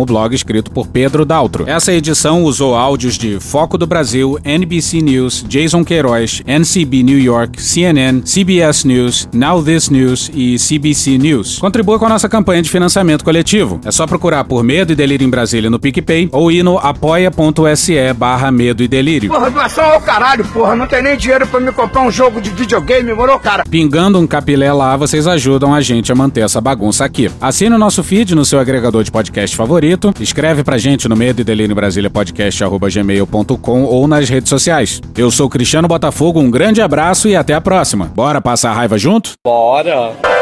[0.00, 1.64] o blog escrito por Pedro Daltro.
[1.68, 7.60] Essa edição usou áudios de Foco do Brasil, NBC News, Jason Queiroz, NCB New York,
[7.60, 11.58] CNN, CBS News, Now This News e CBC News.
[11.58, 13.80] Contribua com a nossa campanha de financiamento coletivo.
[13.84, 18.12] É só procurar por Medo e Delírio em Brasília no PicPay ou ir no apoia.se
[18.12, 19.30] barra Medo e Delírio.
[19.30, 20.76] Porra, doação ao caralho, porra.
[20.76, 23.64] Não tem nem dinheiro pra me comprar um jogo de videogame, morou, cara?
[23.68, 27.30] Pingando um capilé lá, vocês ajudam ajudam a gente a manter essa bagunça aqui.
[27.40, 31.40] Assine o nosso feed no seu agregador de podcast favorito, escreve pra gente no Medo
[31.40, 35.00] e Delírio Brasília Podcast gmail.com ou nas redes sociais.
[35.16, 38.06] Eu sou Cristiano Botafogo, um grande abraço e até a próxima.
[38.14, 39.32] Bora passar a raiva junto?
[39.44, 40.35] Bora!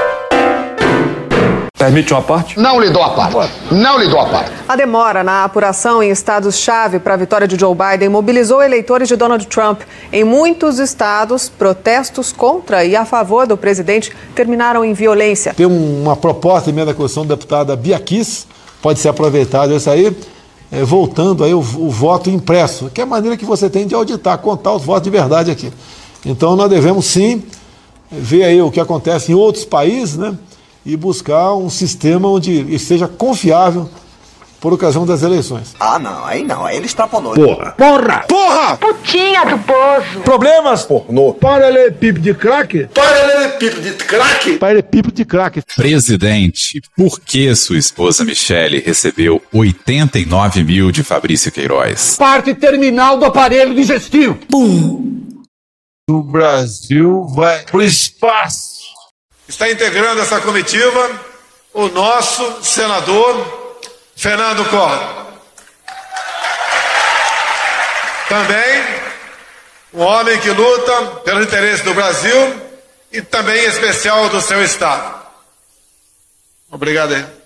[1.84, 2.58] Permite uma parte?
[2.58, 3.52] Não lhe dou a parte.
[3.70, 4.50] Não lhe dou a parte.
[4.66, 9.16] A demora na apuração em estados-chave para a vitória de Joe Biden mobilizou eleitores de
[9.16, 9.82] Donald Trump.
[10.10, 15.52] Em muitos estados, protestos contra e a favor do presidente terminaram em violência.
[15.52, 18.46] Tem uma proposta emenda da Constituição da deputada Bia Kiss,
[18.80, 20.16] pode ser aproveitado isso aí,
[20.72, 23.94] é, voltando aí o, o voto impresso, que é a maneira que você tem de
[23.94, 25.70] auditar, contar os votos de verdade aqui.
[26.24, 27.42] Então nós devemos sim
[28.10, 30.34] ver aí o que acontece em outros países, né?
[30.84, 33.88] E buscar um sistema onde seja confiável
[34.64, 35.74] por ocasião das eleições.
[35.78, 37.34] Ah, não, aí não, aí ele extrapolou.
[37.34, 37.72] Porra!
[37.72, 38.24] Porra!
[38.26, 38.76] Porra!
[38.78, 40.20] Putinha do poço.
[40.24, 40.84] Problemas?
[40.84, 41.34] Pornô.
[41.34, 42.88] Paralelepípedo de crack?
[42.94, 44.56] Paralelepípedo de crack?
[44.56, 45.62] Paralelepípedo de crack.
[45.76, 52.16] Presidente, por que sua esposa Michele recebeu 89 mil de Fabrício Queiroz?
[52.16, 54.34] Parte terminal do aparelho digestivo.
[54.48, 55.14] Pum.
[56.08, 58.73] O Brasil vai pro espaço.
[59.48, 61.20] Está integrando essa comitiva
[61.72, 63.80] o nosso senador
[64.16, 65.24] Fernando Collor.
[68.28, 68.84] Também
[69.92, 72.60] um homem que luta pelo interesse do Brasil
[73.12, 75.22] e também em especial do seu Estado.
[76.70, 77.43] Obrigado aí.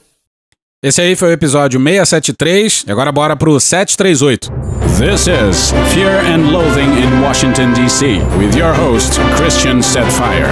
[0.81, 4.69] Esse aí foi o episódio 673 e agora bora pro 738.
[4.97, 10.47] This is Fear and Loathing in Washington, D.C., with your host, Christian Setfire.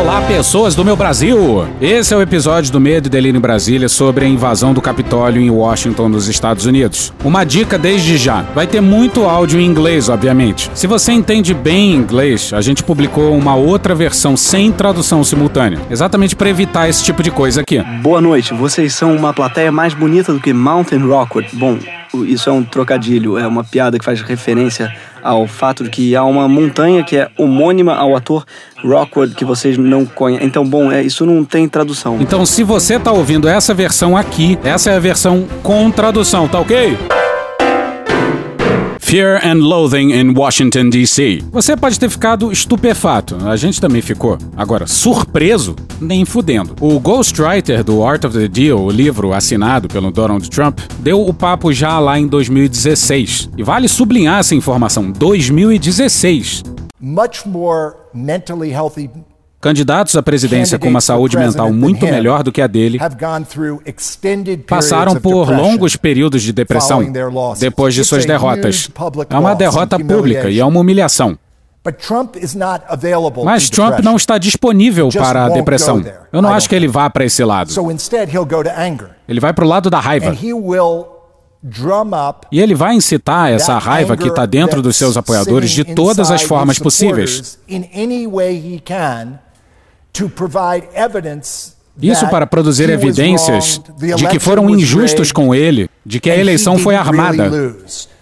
[0.00, 1.68] Olá, pessoas do meu Brasil!
[1.80, 5.40] Esse é o episódio do Medo e Delírio em Brasília sobre a invasão do Capitólio
[5.40, 7.12] em Washington, nos Estados Unidos.
[7.24, 10.70] Uma dica desde já: vai ter muito áudio em inglês, obviamente.
[10.74, 16.34] Se você entende bem inglês, a gente publicou uma outra versão sem tradução simultânea, exatamente
[16.34, 17.80] para evitar esse tipo de coisa aqui.
[18.00, 21.48] Boa noite, vocês são uma plateia mais bonita do que Mountain Rockwood.
[21.54, 21.78] Bom,
[22.24, 26.24] isso é um trocadilho, é uma piada que faz referência ao fato de que há
[26.24, 28.44] uma montanha que é homônima ao ator
[28.84, 30.46] Rockwood que vocês não conhecem.
[30.46, 32.18] Então, bom, é, isso não tem tradução.
[32.20, 36.60] Então, se você tá ouvindo essa versão aqui, essa é a versão com tradução, tá
[36.60, 37.21] ok?
[39.12, 41.44] Fear and Loathing in Washington, D.C.
[41.52, 44.38] Você pode ter ficado estupefato, a gente também ficou.
[44.56, 45.76] Agora, surpreso?
[46.00, 46.74] Nem fudendo.
[46.80, 51.34] O ghostwriter do Art of the Deal, o livro assinado pelo Donald Trump, deu o
[51.34, 53.50] papo já lá em 2016.
[53.54, 56.62] E vale sublinhar essa informação: 2016.
[56.98, 59.10] Much more mentally healthy
[59.62, 62.98] Candidatos à presidência com uma saúde mental muito melhor do que a dele
[64.66, 67.00] passaram por longos períodos de depressão
[67.60, 68.90] depois de suas derrotas.
[69.30, 71.38] É uma derrota pública e é uma humilhação.
[73.44, 76.04] Mas Trump não está disponível para a depressão.
[76.32, 77.70] Eu não acho que ele vá para esse lado.
[79.28, 80.36] Ele vai para o lado da raiva.
[82.50, 86.42] E ele vai incitar essa raiva que está dentro dos seus apoiadores de todas as
[86.42, 87.60] formas possíveis.
[92.00, 93.80] Isso para produzir evidências
[94.16, 97.50] de que foram injustos com ele, de que a eleição foi armada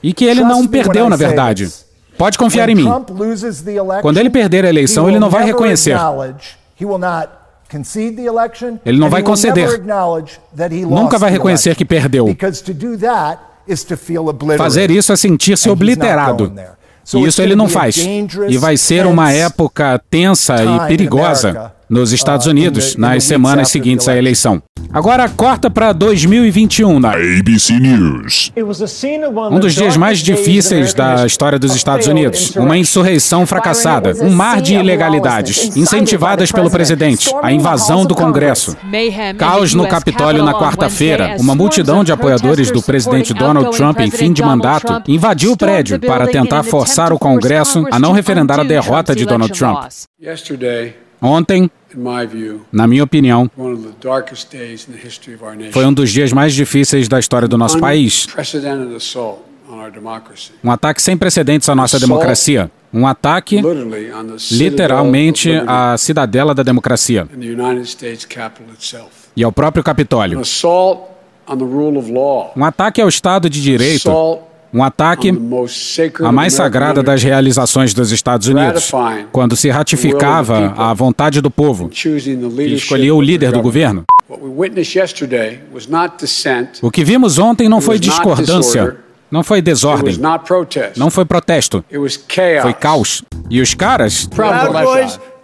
[0.02, 1.68] e que ele não perdeu, na verdade.
[2.18, 2.88] Pode confiar em mim.
[4.02, 5.96] Quando ele perder a eleição, ele não vai reconhecer.
[8.84, 9.82] Ele não vai conceder.
[10.88, 12.36] Nunca vai reconhecer que perdeu.
[14.58, 16.52] Fazer isso é sentir-se obliterado.
[17.14, 17.96] E isso ele não faz.
[18.48, 24.16] E vai ser uma época tensa e perigosa nos Estados Unidos nas semanas seguintes à
[24.16, 24.62] eleição.
[24.92, 28.52] Agora corta para 2021 na ABC News.
[29.50, 32.54] Um dos dias mais difíceis da história dos Estados Unidos.
[32.56, 38.76] Uma insurreição fracassada, um mar de ilegalidades incentivadas pelo presidente, a invasão do Congresso,
[39.36, 41.36] caos no Capitólio na quarta-feira.
[41.38, 46.00] Uma multidão de apoiadores do presidente Donald Trump em fim de mandato invadiu o prédio
[46.00, 49.84] para tentar forçar o Congresso a não referendar a derrota de Donald Trump.
[51.22, 51.70] Ontem,
[52.72, 53.50] na minha opinião,
[55.72, 58.26] foi um dos dias mais difíceis da história do nosso país.
[60.64, 62.70] Um ataque sem precedentes à nossa democracia.
[62.92, 63.60] Um ataque,
[64.50, 67.28] literalmente, à cidadela da democracia
[69.36, 70.40] e ao próprio Capitólio.
[72.56, 74.10] Um ataque ao Estado de Direito
[74.72, 75.32] um ataque
[76.24, 78.90] à mais sagrada das realizações dos Estados Unidos,
[79.32, 84.04] quando se ratificava a vontade do povo e escolhia o líder do governo.
[86.82, 88.96] O que vimos ontem não foi discordância,
[89.30, 90.16] não foi desordem,
[90.96, 91.84] não foi protesto,
[92.62, 93.22] foi caos.
[93.48, 94.28] E os caras.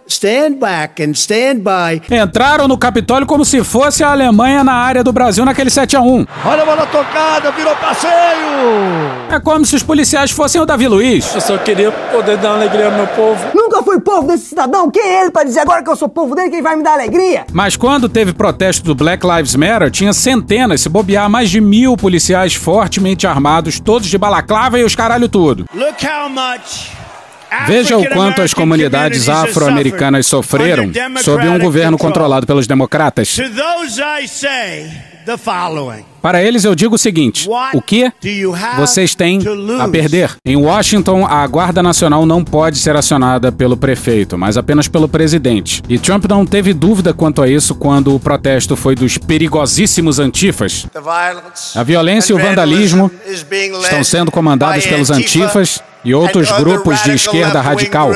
[0.07, 2.01] Stand back and stand by.
[2.09, 6.01] Entraram no Capitólio como se fosse a Alemanha na área do Brasil naquele 7 a
[6.01, 8.09] 1 Olha a bola tocada, virou passeio!
[9.29, 11.35] É como se os policiais fossem o Davi Luiz.
[11.35, 13.45] Eu só queria poder dar alegria ao meu povo.
[13.53, 14.89] Nunca fui povo desse cidadão.
[14.89, 16.49] Quem é ele para dizer agora que eu sou povo dele?
[16.49, 17.45] Quem vai me dar alegria?
[17.51, 21.97] Mas quando teve protesto do Black Lives Matter, tinha centenas, se bobear, mais de mil
[21.97, 25.65] policiais fortemente armados, todos de balaclava e os caralho tudo.
[25.73, 27.06] Look how much
[27.67, 30.91] Veja o quanto as comunidades afro-americanas sofreram
[31.23, 33.37] sob um governo controlado pelos democratas.
[36.21, 38.11] Para eles eu digo o seguinte: o que
[38.77, 39.39] vocês têm
[39.79, 40.31] a perder?
[40.45, 45.83] Em Washington, a Guarda Nacional não pode ser acionada pelo prefeito, mas apenas pelo presidente.
[45.89, 50.87] E Trump não teve dúvida quanto a isso quando o protesto foi dos perigosíssimos antifas.
[51.75, 53.11] A violência e o vandalismo
[53.81, 58.11] estão sendo comandados pelos antifas e outros grupos de esquerda radical.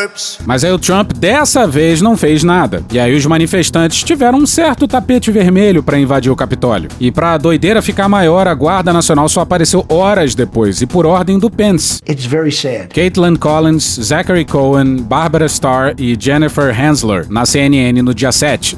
[0.45, 2.83] Mas aí o Trump dessa vez não fez nada.
[2.91, 6.89] E aí os manifestantes tiveram um certo tapete vermelho para invadir o Capitólio.
[6.99, 11.05] E para a doideira ficar maior, a Guarda Nacional só apareceu horas depois e por
[11.05, 11.99] ordem do Pence.
[12.07, 12.87] It's very sad.
[12.93, 18.75] Caitlin Collins, Zachary Cohen, Barbara Starr e Jennifer Hensler na CNN no dia 7.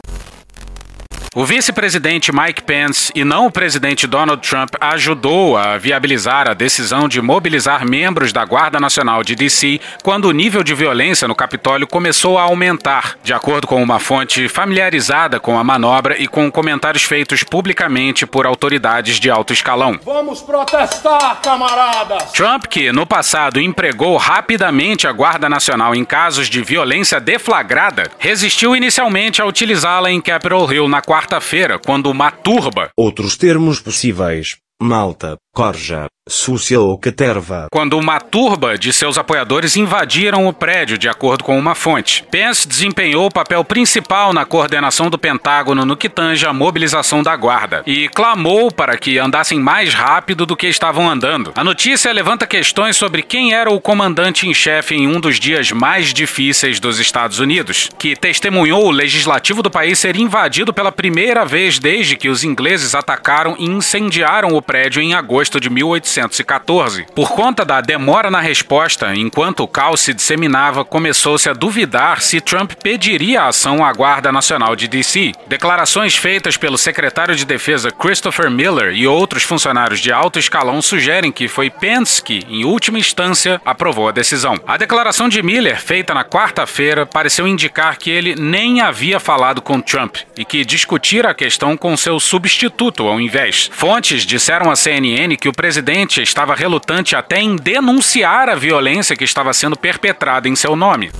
[1.36, 7.08] O vice-presidente Mike Pence e não o presidente Donald Trump ajudou a viabilizar a decisão
[7.10, 11.88] de mobilizar membros da Guarda Nacional de DC quando o nível de violência no Capitólio
[11.88, 17.02] começou a aumentar, de acordo com uma fonte familiarizada com a manobra e com comentários
[17.02, 20.00] feitos publicamente por autoridades de alto escalão.
[20.06, 22.32] Vamos protestar, camaradas!
[22.34, 28.76] Trump, que no passado empregou rapidamente a Guarda Nacional em casos de violência deflagrada, resistiu
[28.76, 32.90] inicialmente a utilizá-la em Capitol Hill na quarta-feira, quando uma turba.
[32.98, 37.68] Outros termos possíveis: malta, corja, súcia ou caterva.
[37.72, 42.24] Quando uma turba de seus apoiadores invadiram o prédio, de acordo com uma fonte.
[42.32, 47.36] Pence desempenhou o papel principal na coordenação do Pentágono no que tange a mobilização da
[47.36, 51.52] guarda e clamou para que andassem mais rápido do que estavam andando.
[51.56, 55.72] A notícia levanta questões sobre quem era o comandante em chefe em um dos dias
[55.72, 61.46] mais difíceis dos Estados Unidos, que testemunhou o legislativo do país ser invadido pela primeira
[61.46, 67.06] vez desde que os ingleses atacaram e incendiaram o prédio em agosto de 1814.
[67.16, 72.42] Por conta da demora na resposta, enquanto o caos se disseminava, começou-se a duvidar se
[72.42, 75.32] Trump pediria ação à Guarda Nacional de DC.
[75.48, 81.32] Declarações feitas pelo secretário de Defesa Christopher Miller e outros funcionários de alto escalão sugerem
[81.32, 84.60] que foi Pence que, em última instância, aprovou a decisão.
[84.66, 89.82] A declaração de Miller, feita na quarta-feira, pareceu indicar que ele nem havia falado com
[89.82, 93.70] Trump e que discutira a questão com seu substituto ao invés.
[93.74, 99.24] Fontes disseram à CNN que o presidente estava relutante até em denunciar a violência que
[99.24, 101.12] estava sendo perpetrada em seu nome.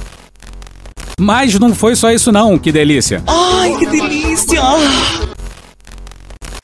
[1.20, 3.24] Mas não foi só isso não, que delícia.
[3.28, 4.62] Ai, que delícia!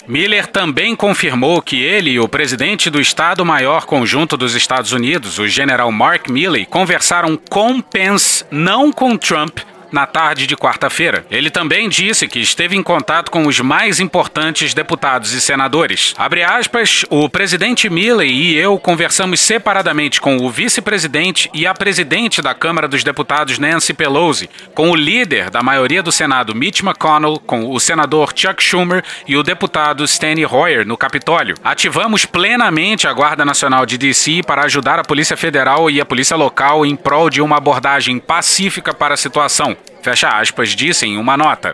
[0.09, 5.47] Miller também confirmou que ele e o presidente do Estado-Maior Conjunto dos Estados Unidos, o
[5.47, 9.59] general Mark Milley, conversaram com Pence, não com Trump,
[9.91, 11.25] na tarde de quarta-feira.
[11.29, 16.13] Ele também disse que esteve em contato com os mais importantes deputados e senadores.
[16.17, 22.41] Abre aspas, o presidente Milley e eu conversamos separadamente com o vice-presidente e a presidente
[22.41, 27.39] da Câmara dos Deputados Nancy Pelosi, com o líder da maioria do Senado Mitch McConnell,
[27.45, 31.55] com o senador Chuck Schumer e o deputado Steny Hoyer no Capitólio.
[31.63, 36.35] Ativamos plenamente a Guarda Nacional de DC para ajudar a Polícia Federal e a Polícia
[36.35, 39.75] Local em prol de uma abordagem pacífica para a situação.
[40.01, 41.73] Fecha aspas, disse em uma nota.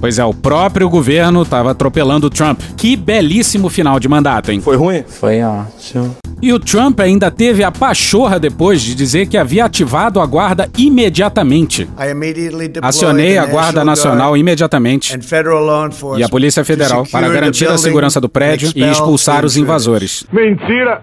[0.00, 2.60] Pois é, o próprio governo estava atropelando o Trump.
[2.76, 4.60] Que belíssimo final de mandato, hein?
[4.60, 5.02] Foi ruim?
[5.08, 6.14] Foi ótimo.
[6.42, 10.68] E o Trump ainda teve a pachorra depois de dizer que havia ativado a guarda
[10.76, 11.88] imediatamente.
[12.82, 15.18] Acionei a Guarda Nacional imediatamente
[16.18, 20.26] e a Polícia Federal para garantir a segurança do prédio e expulsar os invasores.
[20.30, 21.00] Mentira!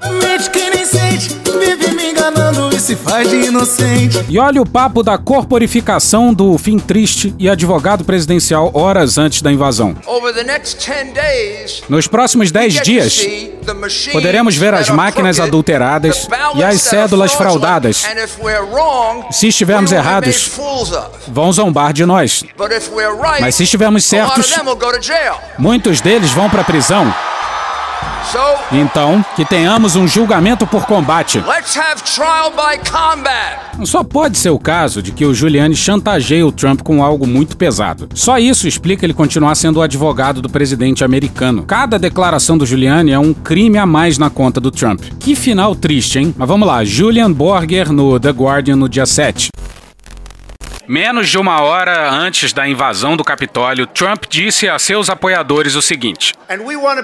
[1.60, 4.24] vive me enganando e se faz de inocente.
[4.30, 9.52] E olha o papo da corporificação do fim triste e advogado presidencial horas antes da
[9.52, 9.96] invasão.
[11.90, 13.28] Nos próximos 10 dias,
[14.12, 18.06] poderemos ver as máquinas adulteradas e as cédulas fraudadas.
[19.32, 20.52] Se estivermos errados,
[21.28, 22.44] vão zombar de nós.
[23.40, 24.54] Mas se estivermos certos,
[25.58, 27.12] muitos deles vão para a prisão.
[28.72, 31.44] Então, que tenhamos um julgamento por combate.
[33.84, 37.58] Só pode ser o caso de que o Giuliani chantageie o Trump com algo muito
[37.58, 38.08] pesado.
[38.14, 41.64] Só isso explica ele continuar sendo o advogado do presidente americano.
[41.64, 45.02] Cada declaração do Giuliani é um crime a mais na conta do Trump.
[45.20, 46.34] Que final triste, hein?
[46.38, 49.51] Mas vamos lá, Julian Borger no The Guardian no dia 7.
[50.92, 55.82] Menos de uma hora antes da invasão do Capitólio, Trump disse a seus apoiadores o
[55.82, 56.34] seguinte: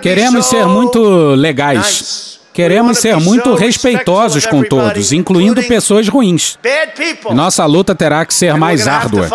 [0.01, 0.99] Queremos ser muito
[1.35, 2.41] legais.
[2.57, 6.57] Queremos ser muito respeitosos com todos, incluindo pessoas ruins.
[7.31, 9.29] Nossa luta terá que ser mais árdua.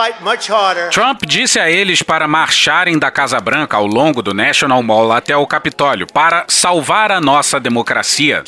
[0.90, 5.36] Trump disse a eles para marcharem da Casa Branca ao longo do National Mall até
[5.36, 8.42] o Capitólio para salvar a nossa democracia.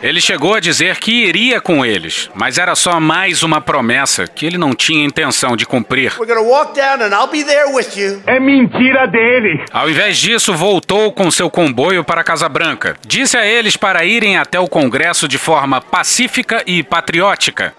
[0.00, 4.46] Ele chegou a dizer que iria com eles, mas era só mais uma promessa que
[4.46, 6.12] ele não tinha intenção de cumprir.
[8.24, 9.64] É mentira dele.
[9.72, 12.96] Ao invés disso, voltou com seu comboio para a Casa Branca.
[13.06, 17.72] Disse a eles para irem até o Congresso de forma pacífica e patriótica.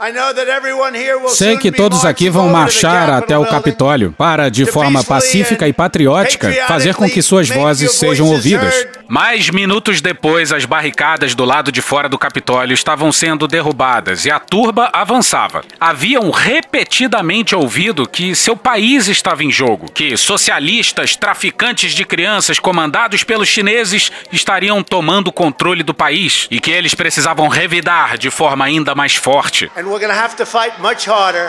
[1.30, 6.52] Sei que todos aqui vão marchar até o Capitólio para, de forma pacífica e patriótica,
[6.68, 8.88] fazer com que suas vozes sejam ouvidas.
[9.12, 14.30] Mas minutos depois, as barricadas do lado de fora do Capitólio estavam sendo derrubadas e
[14.30, 15.64] a turba avançava.
[15.80, 23.24] Haviam repetidamente ouvido que seu país estava em jogo, que socialistas, traficantes de crianças comandados
[23.24, 28.64] pelos chineses estariam tomando o controle do país e que eles precisavam revidar de forma
[28.64, 29.72] ainda mais forte.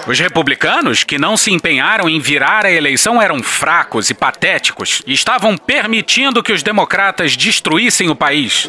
[0.06, 5.12] Os republicanos, que não se empenharam em virar a eleição, eram fracos e patéticos e
[5.12, 8.68] estavam permitindo que os democratas destruíssem o país.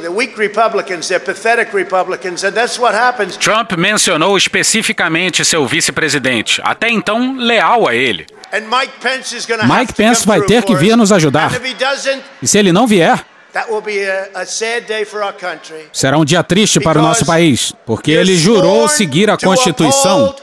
[3.40, 8.26] Trump mencionou especificamente seu vice-presidente, até então leal a ele.
[8.52, 11.52] Mike Pence vai ter que vir nos ajudar.
[12.42, 13.24] E se ele não vier,
[15.94, 20.36] será um dia triste para o nosso país, porque ele jurou seguir a Constituição.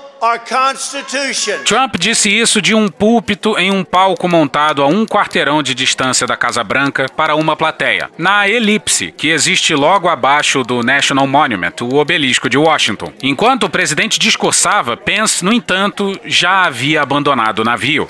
[1.64, 6.26] Trump disse isso de um púlpito em um palco montado a um quarteirão de distância
[6.26, 11.74] da Casa Branca para uma plateia, na elipse que existe logo abaixo do National Monument,
[11.82, 13.12] o obelisco de Washington.
[13.22, 18.08] Enquanto o presidente discursava, Pence, no entanto, já havia abandonado o navio.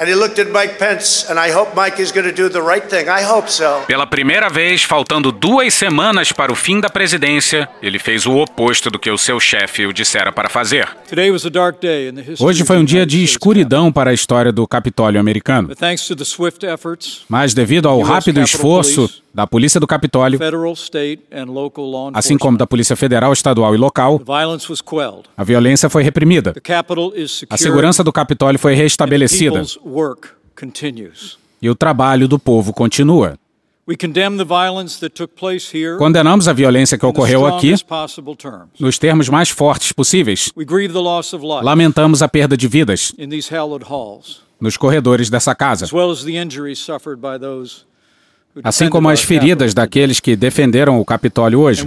[3.86, 8.90] Pela primeira vez, faltando duas semanas para o fim da presidência, ele fez o oposto
[8.90, 10.88] do que o seu chefe o dissera para fazer.
[11.08, 11.97] Today was a dark day
[12.40, 15.70] Hoje foi um dia de escuridão para a história do Capitólio americano.
[17.28, 20.38] Mas devido ao rápido esforço da Polícia do Capitólio,
[22.14, 24.20] assim como da Polícia Federal, Estadual e Local,
[25.36, 26.54] a violência foi reprimida.
[27.50, 29.62] A segurança do Capitólio foi restabelecida.
[31.60, 33.38] E o trabalho do povo continua.
[35.98, 37.74] Condenamos a violência que ocorreu aqui
[38.78, 40.52] nos termos mais fortes possíveis.
[41.62, 43.14] Lamentamos a perda de vidas
[44.60, 45.86] nos corredores dessa casa,
[48.62, 51.82] assim como as feridas daqueles que defenderam o Capitólio hoje.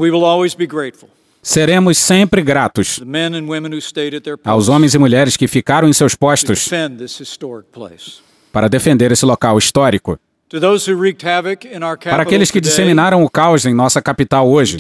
[1.43, 2.99] Seremos sempre gratos
[4.43, 6.67] aos homens e mulheres que ficaram em seus postos
[8.51, 10.19] para defender esse local histórico.
[12.11, 14.77] Para aqueles que disseminaram o caos em nossa capital hoje,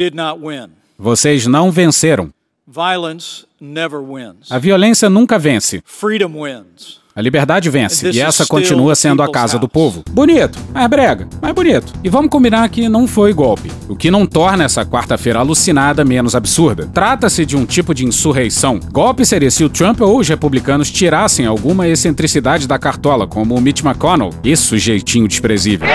[0.97, 2.31] vocês não venceram.
[4.49, 5.81] A violência nunca vence.
[7.13, 10.01] A liberdade vence, e essa continua sendo a casa do povo.
[10.11, 11.91] Bonito, mas brega, mas bonito.
[12.01, 16.35] E vamos combinar que não foi golpe, o que não torna essa quarta-feira alucinada menos
[16.35, 16.89] absurda.
[16.93, 18.79] Trata-se de um tipo de insurreição.
[18.91, 23.61] Golpe seria se o Trump ou os republicanos tirassem alguma excentricidade da cartola, como o
[23.61, 24.33] Mitch McConnell.
[24.43, 25.89] Isso jeitinho desprezível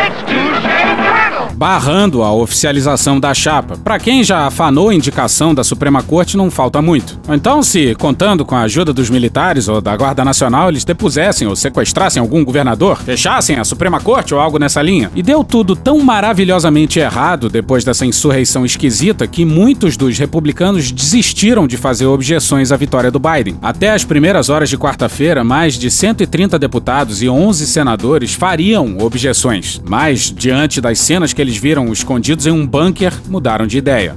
[1.57, 3.79] barrando a oficialização da chapa.
[3.83, 7.19] Para quem já afanou a indicação da Suprema Corte, não falta muito.
[7.31, 11.57] Então, se, contando com a ajuda dos militares ou da Guarda Nacional, eles depusessem ou
[11.57, 16.01] sequestrassem algum governador, fechassem a Suprema Corte ou algo nessa linha, e deu tudo tão
[16.01, 22.77] maravilhosamente errado depois dessa insurreição esquisita que muitos dos republicanos desistiram de fazer objeções à
[22.77, 23.57] vitória do Biden.
[23.63, 29.81] Até as primeiras horas de quarta-feira, mais de 130 deputados e 11 senadores fariam objeções,
[29.89, 34.17] mas diante das cenas que eles viram escondidos em um bunker, mudaram de ideia.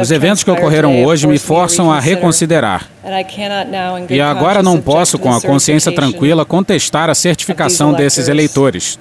[0.00, 2.88] Os eventos que ocorreram hoje me forçam a reconsiderar.
[4.08, 8.98] E agora não posso, com a consciência tranquila, contestar a certificação desses eleitores.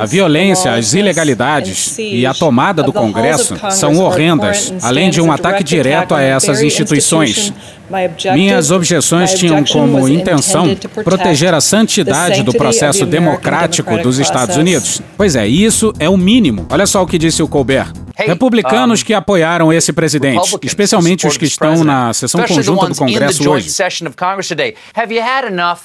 [0.00, 5.64] A violência, as ilegalidades e a tomada do Congresso são horrendas, além de um ataque
[5.64, 7.52] direto a essas instituições.
[8.34, 15.00] Minhas objeções tinham como intenção proteger a santidade do processo democrático dos Estados Unidos.
[15.16, 16.66] Pois é, isso é o mínimo.
[16.70, 17.92] Olha só o que disse o Colbert.
[18.26, 23.70] Republicanos que apoiaram esse presidente, especialmente os que estão na sessão conjunta do Congresso hoje.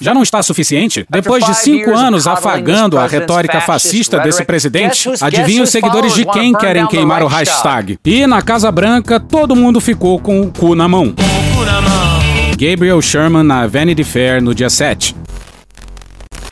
[0.00, 1.06] Já não está suficiente?
[1.08, 6.52] Depois de cinco anos afagando a retórica fascista desse presidente, adivinha os seguidores de quem
[6.52, 7.98] querem queimar o hashtag.
[8.04, 11.14] E na Casa Branca, todo mundo ficou com o cu na mão.
[12.56, 15.14] Gabriel Sherman na Vanity Fair no dia 7.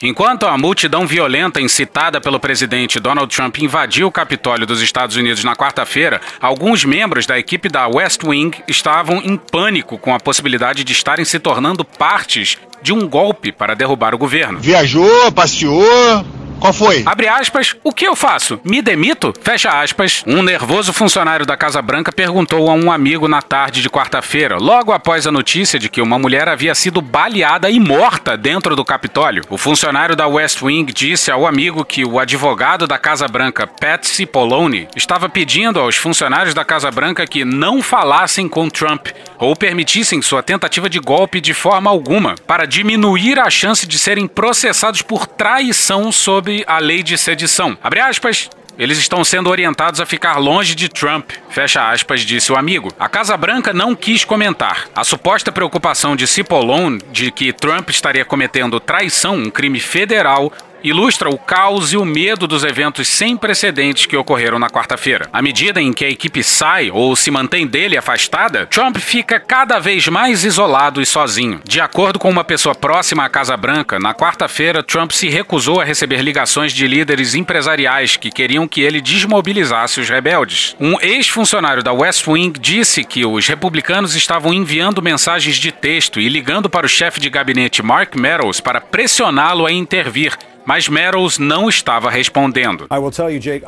[0.02, 5.44] Enquanto a multidão violenta incitada pelo presidente Donald Trump invadiu o Capitólio dos Estados Unidos
[5.44, 10.82] na quarta-feira, alguns membros da equipe da West Wing estavam em pânico com a possibilidade
[10.82, 14.58] de estarem se tornando partes de um golpe para derrubar o governo.
[14.58, 16.24] Viajou, passeou.
[16.62, 17.02] Qual foi?
[17.04, 18.60] Abre aspas, o que eu faço?
[18.62, 19.34] Me demito?
[19.42, 20.22] Fecha aspas.
[20.24, 24.92] Um nervoso funcionário da Casa Branca perguntou a um amigo na tarde de quarta-feira, logo
[24.92, 29.42] após a notícia de que uma mulher havia sido baleada e morta dentro do Capitólio.
[29.50, 34.24] O funcionário da West Wing disse ao amigo que o advogado da Casa Branca, Patsy
[34.24, 40.22] Poloni, estava pedindo aos funcionários da Casa Branca que não falassem com Trump ou permitissem
[40.22, 45.26] sua tentativa de golpe de forma alguma, para diminuir a chance de serem processados por
[45.26, 47.76] traição sob a lei de sedição.
[47.82, 48.50] Abre aspas.
[48.78, 52.90] Eles estão sendo orientados a ficar longe de Trump, fecha aspas, disse o amigo.
[52.98, 54.88] A Casa Branca não quis comentar.
[54.96, 60.50] A suposta preocupação de Cipollone de que Trump estaria cometendo traição, um crime federal,
[60.82, 65.28] ilustra o caos e o medo dos eventos sem precedentes que ocorreram na quarta-feira.
[65.32, 69.78] À medida em que a equipe sai ou se mantém dele afastada, Trump fica cada
[69.78, 71.60] vez mais isolado e sozinho.
[71.64, 75.84] De acordo com uma pessoa próxima à Casa Branca, na quarta-feira, Trump se recusou a
[75.84, 80.76] receber ligações de líderes empresariais que queriam que ele desmobilizasse os rebeldes.
[80.80, 86.28] Um ex-funcionário da West Wing disse que os republicanos estavam enviando mensagens de texto e
[86.28, 91.68] ligando para o chefe de gabinete Mark Meadows para pressioná-lo a intervir mas Meadows não
[91.68, 92.86] estava respondendo.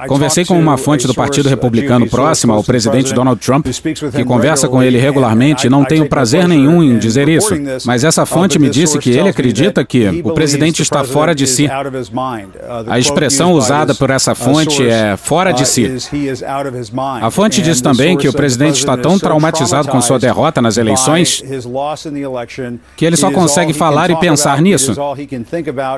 [0.06, 3.66] Conversei com uma fonte do Partido Republicano próxima ao presidente Donald Trump,
[4.14, 7.54] que conversa com ele regularmente e não tenho prazer nenhum em dizer isso.
[7.84, 11.68] Mas essa fonte me disse que ele acredita que o presidente está fora de si.
[12.86, 15.90] A expressão usada por essa fonte é fora de si.
[17.20, 21.42] A fonte diz também que o presidente está tão traumatizado com sua derrota nas eleições
[22.96, 24.94] que ele só consegue falar e pensar nisso.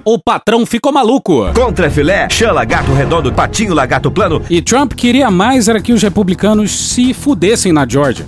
[0.05, 1.53] O patrão fica ficou maluco.
[1.53, 4.45] Contra filé, chã, lagarto redondo, patinho, lagarto plano.
[4.49, 8.27] E Trump queria mais era que os republicanos se fudessem na Georgia.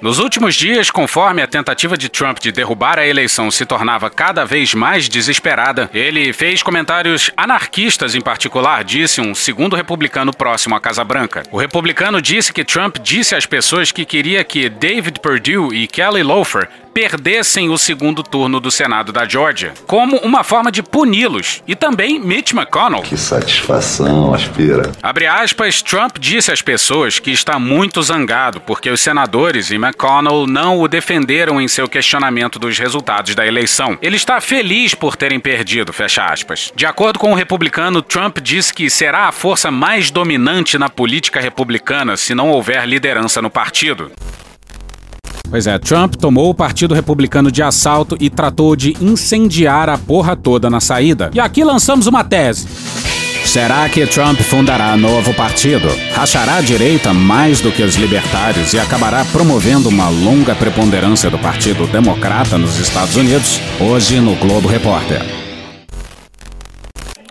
[0.00, 4.44] Nos últimos dias, conforme a tentativa de Trump de derrubar a eleição se tornava cada
[4.44, 10.80] vez mais desesperada, ele fez comentários anarquistas em particular, disse um segundo republicano próximo à
[10.80, 11.42] Casa Branca.
[11.50, 16.22] O republicano disse que Trump disse às pessoas que queria que David Perdue e Kelly
[16.22, 21.76] Loeffler perdessem o segundo turno do Senado da Georgia, como uma forma de puni-los, e
[21.76, 23.02] também Mitch McConnell.
[23.02, 24.90] Que satisfação, aspira.
[25.02, 30.46] Abre aspas, Trump disse às pessoas que está muito zangado porque os senadores e McConnell
[30.46, 33.98] não o defenderam em seu questionamento dos resultados da eleição.
[34.00, 36.72] Ele está feliz por terem perdido, fecha aspas.
[36.74, 41.42] De acordo com o republicano, Trump disse que será a força mais dominante na política
[41.42, 44.10] republicana se não houver liderança no partido.
[45.48, 50.36] Pois é, Trump tomou o Partido Republicano de assalto e tratou de incendiar a porra
[50.36, 51.30] toda na saída.
[51.32, 52.66] E aqui lançamos uma tese.
[53.44, 55.88] Será que Trump fundará novo partido?
[56.12, 61.38] Rachará a direita mais do que os libertários e acabará promovendo uma longa preponderância do
[61.38, 63.60] Partido Democrata nos Estados Unidos?
[63.80, 65.35] Hoje no Globo Repórter.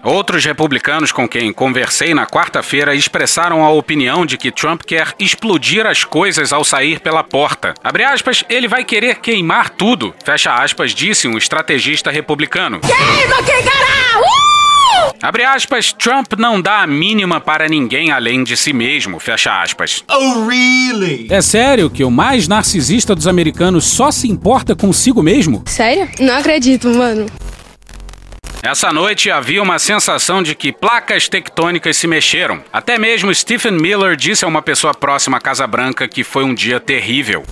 [0.05, 5.83] Outros republicanos com quem conversei na quarta-feira expressaram a opinião de que Trump quer explodir
[5.87, 7.73] as coisas ao sair pela porta.
[7.83, 10.13] Abre aspas, ele vai querer queimar tudo.
[10.23, 12.81] Fecha aspas, disse um estrategista republicano.
[12.81, 14.19] Queima quem cará!
[14.19, 15.15] Uh!
[15.23, 20.03] Abre aspas, Trump não dá a mínima para ninguém além de si mesmo, fecha aspas.
[20.07, 21.25] Oh, really?
[21.31, 25.63] É sério que o mais narcisista dos americanos só se importa consigo mesmo?
[25.65, 26.07] Sério?
[26.19, 27.25] Não acredito, mano.
[28.65, 32.63] Essa noite havia uma sensação de que placas tectônicas se mexeram.
[32.73, 36.51] Até mesmo Stephen Miller disse a uma pessoa próxima à Casa Branca que foi um
[36.51, 37.45] dia terrível.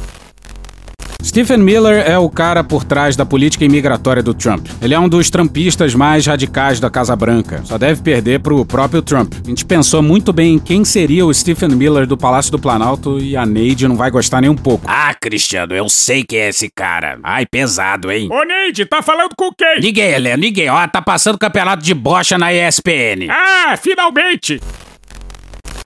[1.23, 4.67] Stephen Miller é o cara por trás da política imigratória do Trump.
[4.81, 7.61] Ele é um dos trumpistas mais radicais da Casa Branca.
[7.63, 9.33] Só deve perder pro próprio Trump.
[9.45, 13.19] A gente pensou muito bem em quem seria o Stephen Miller do Palácio do Planalto
[13.19, 14.83] e a Neide não vai gostar nem um pouco.
[14.85, 17.17] Ah, Cristiano, eu sei que é esse cara.
[17.23, 18.27] Ai, pesado, hein?
[18.29, 19.79] Ô, Neide, tá falando com quem?
[19.79, 20.69] Ninguém, Helena, ninguém.
[20.69, 23.29] Ó, tá passando campeonato de bocha na ESPN.
[23.29, 24.59] Ah, finalmente!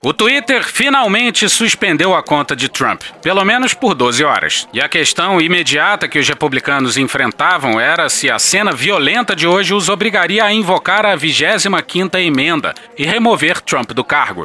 [0.00, 4.68] O Twitter finalmente suspendeu a conta de Trump, pelo menos por 12 horas.
[4.72, 9.74] E a questão imediata que os republicanos enfrentavam era se a cena violenta de hoje
[9.74, 14.44] os obrigaria a invocar a 25ª emenda e remover Trump do cargo.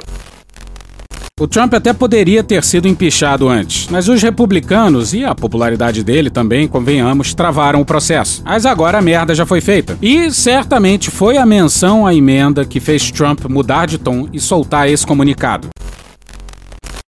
[1.40, 6.30] O Trump até poderia ter sido empichado antes, mas os republicanos e a popularidade dele
[6.30, 8.44] também, convenhamos, travaram o processo.
[8.46, 9.98] Mas agora a merda já foi feita.
[10.00, 14.88] E certamente foi a menção à emenda que fez Trump mudar de tom e soltar
[14.88, 15.73] esse comunicado.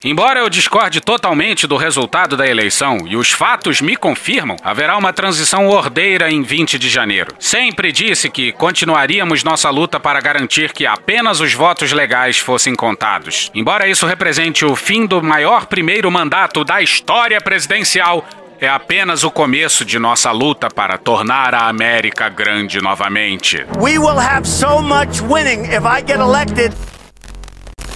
[0.04, 5.14] Embora eu discorde totalmente do resultado da eleição e os fatos me confirmam, haverá uma
[5.14, 7.34] transição ordeira em 20 de janeiro.
[7.40, 13.50] Sempre disse que continuaríamos nossa luta para garantir que apenas os votos legais fossem contados.
[13.56, 18.24] Embora isso represente o fim do maior primeiro mandato da história presidencial,
[18.60, 23.66] é apenas o começo de nossa luta para tornar a América grande novamente.
[23.80, 26.76] We will have so much winning if I get elected.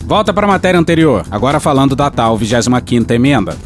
[0.01, 3.57] Volta para a matéria anterior, agora falando da tal 25ª emenda.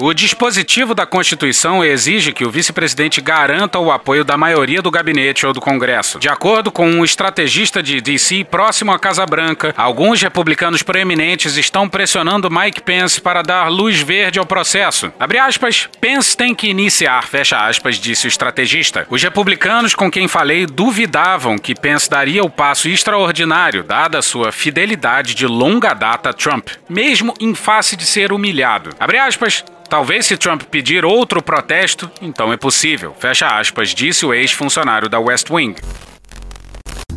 [0.00, 5.44] O dispositivo da Constituição exige que o vice-presidente garanta o apoio da maioria do gabinete
[5.44, 6.20] ou do Congresso.
[6.20, 11.88] De acordo com um estrategista de DC próximo à Casa Branca, alguns republicanos proeminentes estão
[11.88, 15.12] pressionando Mike Pence para dar luz verde ao processo.
[15.18, 19.04] Abre aspas, Pence tem que iniciar, fecha aspas, disse o estrategista.
[19.10, 25.34] Os republicanos com quem falei duvidavam que Pence daria o passo extraordinário, dada sua fidelidade
[25.34, 28.90] de longa data a Trump, mesmo em face de ser humilhado.
[29.00, 34.34] Abre aspas, Talvez se Trump pedir outro protesto, então é possível, fecha aspas, disse o
[34.34, 35.76] ex-funcionário da West Wing.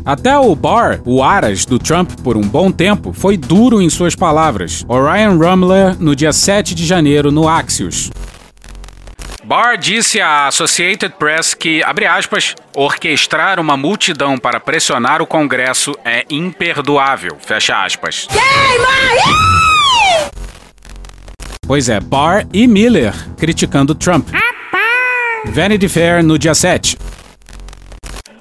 [0.06, 4.16] Até o Barr, o Aras do Trump por um bom tempo, foi duro em suas
[4.16, 4.86] palavras.
[4.88, 8.10] Orion Rumler no dia 7 de janeiro no Axios.
[9.44, 15.94] Barr disse à Associated Press que, abre aspas, orquestrar uma multidão para pressionar o Congresso
[16.06, 18.28] é imperdoável, fecha aspas.
[21.72, 24.28] Pois é, Barr e Miller criticando Trump.
[25.46, 26.98] Vanity Fair no dia 7.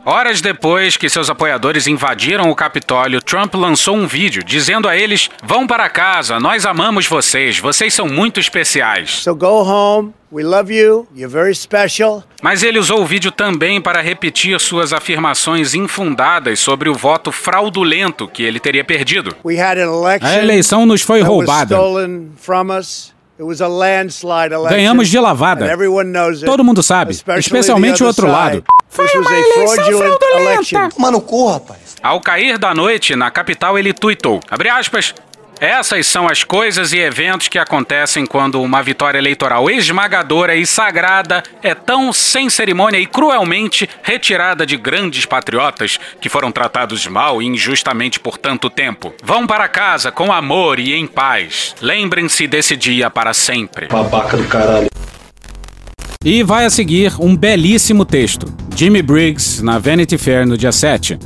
[0.05, 5.31] Horas depois que seus apoiadores invadiram o Capitólio, Trump lançou um vídeo dizendo a eles:
[5.45, 9.22] Vão para casa, nós amamos vocês, vocês são muito especiais.
[9.22, 10.12] So go home.
[10.33, 11.07] We love you.
[11.14, 12.24] You're very special.
[12.43, 18.26] Mas ele usou o vídeo também para repetir suas afirmações infundadas sobre o voto fraudulento
[18.26, 19.37] que ele teria perdido.
[19.45, 20.28] We had an election.
[20.28, 21.76] A eleição nos foi that was roubada.
[23.41, 23.61] Stolen from us.
[23.61, 24.78] It was a landslide election.
[24.78, 25.64] Ganhamos de lavada.
[25.64, 28.32] And everyone knows it, Todo mundo sabe, especially especialmente the o other outro side.
[28.32, 28.64] lado.
[28.91, 30.88] This was a fraudulent election.
[30.99, 31.97] Mano, corra, rapaz.
[32.03, 35.14] Ao cair da noite, na capital, ele tuitou, abre aspas,
[35.61, 41.42] essas são as coisas e eventos que acontecem quando uma vitória eleitoral esmagadora e sagrada
[41.62, 47.46] é tão sem cerimônia e cruelmente retirada de grandes patriotas que foram tratados mal e
[47.46, 49.12] injustamente por tanto tempo.
[49.22, 51.74] Vão para casa com amor e em paz.
[51.82, 53.88] Lembrem-se desse dia para sempre.
[53.88, 54.88] Babaca do caralho.
[56.24, 58.46] E vai a seguir um belíssimo texto.
[58.74, 61.18] Jimmy Briggs, na Vanity Fair no dia 7.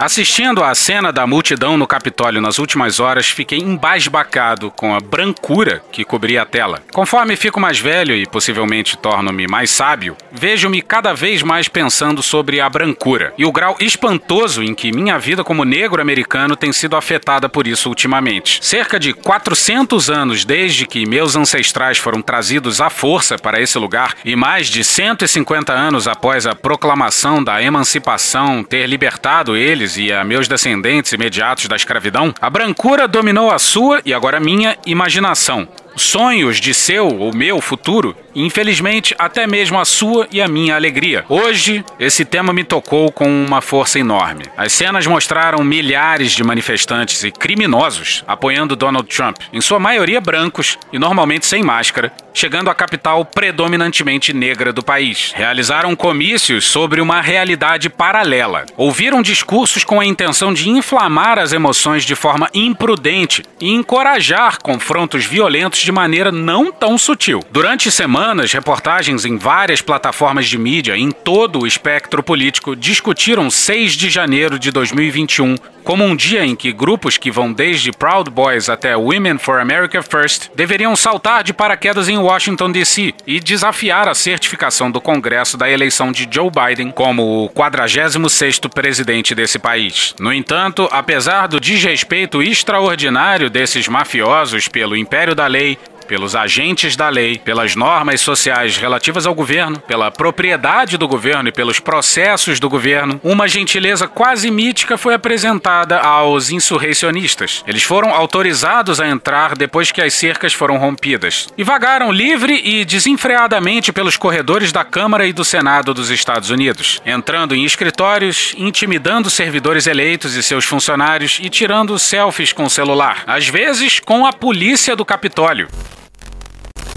[0.00, 5.82] Assistindo à cena da multidão no Capitólio nas últimas horas, fiquei embasbacado com a brancura
[5.92, 6.82] que cobria a tela.
[6.90, 12.62] Conforme fico mais velho e possivelmente torno-me mais sábio, vejo-me cada vez mais pensando sobre
[12.62, 16.96] a brancura e o grau espantoso em que minha vida como negro americano tem sido
[16.96, 18.58] afetada por isso ultimamente.
[18.64, 24.14] Cerca de 400 anos desde que meus ancestrais foram trazidos à força para esse lugar
[24.24, 30.24] e mais de 150 anos após a proclamação da emancipação ter libertado eles e a
[30.24, 35.68] meus descendentes imediatos da escravidão, a brancura dominou a sua e agora minha imaginação.
[35.96, 40.74] Sonhos de seu ou meu futuro, e infelizmente até mesmo a sua e a minha
[40.74, 41.24] alegria.
[41.28, 44.44] Hoje, esse tema me tocou com uma força enorme.
[44.56, 50.78] As cenas mostraram milhares de manifestantes e criminosos apoiando Donald Trump, em sua maioria brancos
[50.92, 55.32] e normalmente sem máscara, chegando à capital predominantemente negra do país.
[55.34, 58.64] Realizaram comícios sobre uma realidade paralela.
[58.76, 65.24] Ouviram discursos com a intenção de inflamar as emoções de forma imprudente e encorajar confrontos
[65.24, 67.40] violentos de maneira não tão sutil.
[67.50, 73.92] Durante semanas, reportagens em várias plataformas de mídia em todo o espectro político discutiram 6
[73.92, 78.68] de janeiro de 2021 como um dia em que grupos que vão desde Proud Boys
[78.68, 84.14] até Women for America First deveriam saltar de paraquedas em Washington DC e desafiar a
[84.14, 90.14] certificação do Congresso da eleição de Joe Biden como o 46º presidente desse país.
[90.20, 95.69] No entanto, apesar do desrespeito extraordinário desses mafiosos pelo império da lei,
[96.10, 101.52] pelos agentes da lei, pelas normas sociais relativas ao governo, pela propriedade do governo e
[101.52, 107.62] pelos processos do governo, uma gentileza quase mítica foi apresentada aos insurreicionistas.
[107.64, 112.84] Eles foram autorizados a entrar depois que as cercas foram rompidas e vagaram livre e
[112.84, 119.30] desenfreadamente pelos corredores da Câmara e do Senado dos Estados Unidos, entrando em escritórios, intimidando
[119.30, 124.32] servidores eleitos e seus funcionários e tirando selfies com o celular, às vezes com a
[124.32, 125.68] polícia do Capitólio.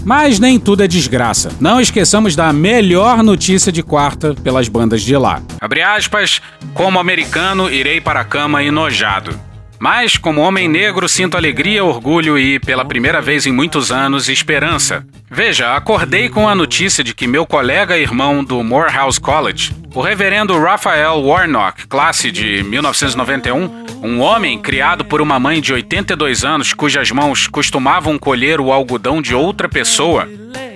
[0.04, 1.50] Mas nem tudo é desgraça.
[1.60, 5.42] Não esqueçamos da melhor notícia de quarta pelas bandas de lá.
[5.60, 6.42] Abre aspas,
[6.74, 9.38] como americano, irei para a cama enojado.
[9.84, 15.06] Mas, como homem negro, sinto alegria, orgulho e, pela primeira vez em muitos anos, esperança.
[15.30, 20.00] Veja, acordei com a notícia de que meu colega e irmão do Morehouse College, o
[20.00, 26.72] reverendo Raphael Warnock, classe de 1991, um homem criado por uma mãe de 82 anos
[26.72, 30.26] cujas mãos costumavam colher o algodão de outra pessoa,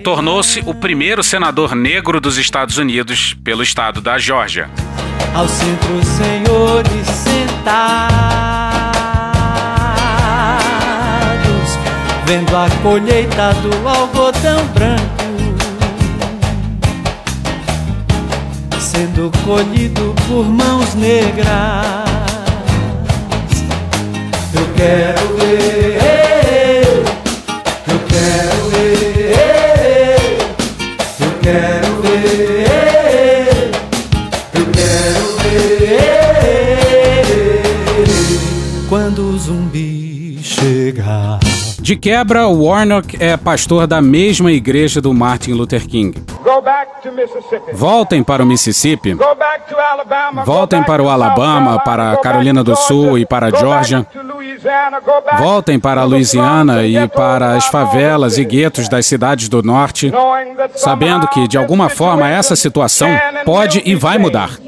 [0.04, 4.68] tornou-se o primeiro senador negro dos Estados Unidos pelo estado da Geórgia.
[5.34, 8.57] Ao centro, senhores sentados,
[12.28, 15.02] vendo a colheita do algodão branco
[18.78, 21.48] sendo colhido por mãos negras.
[24.54, 27.02] Eu quero ver,
[27.88, 30.18] eu quero ver,
[31.20, 33.70] eu quero ver,
[34.54, 36.04] eu quero ver
[38.86, 41.38] quando o zumbi chegar.
[41.88, 46.22] De quebra, Warnock é pastor da mesma igreja do Martin Luther King.
[47.72, 49.16] Voltem para o Mississippi.
[50.44, 54.06] Voltem para o Alabama, para a Carolina do Sul e para a Georgia.
[55.38, 60.12] Voltem para a Louisiana e para as favelas e guetos das cidades do norte,
[60.74, 63.08] sabendo que, de alguma forma, essa situação
[63.46, 64.58] pode e vai mudar.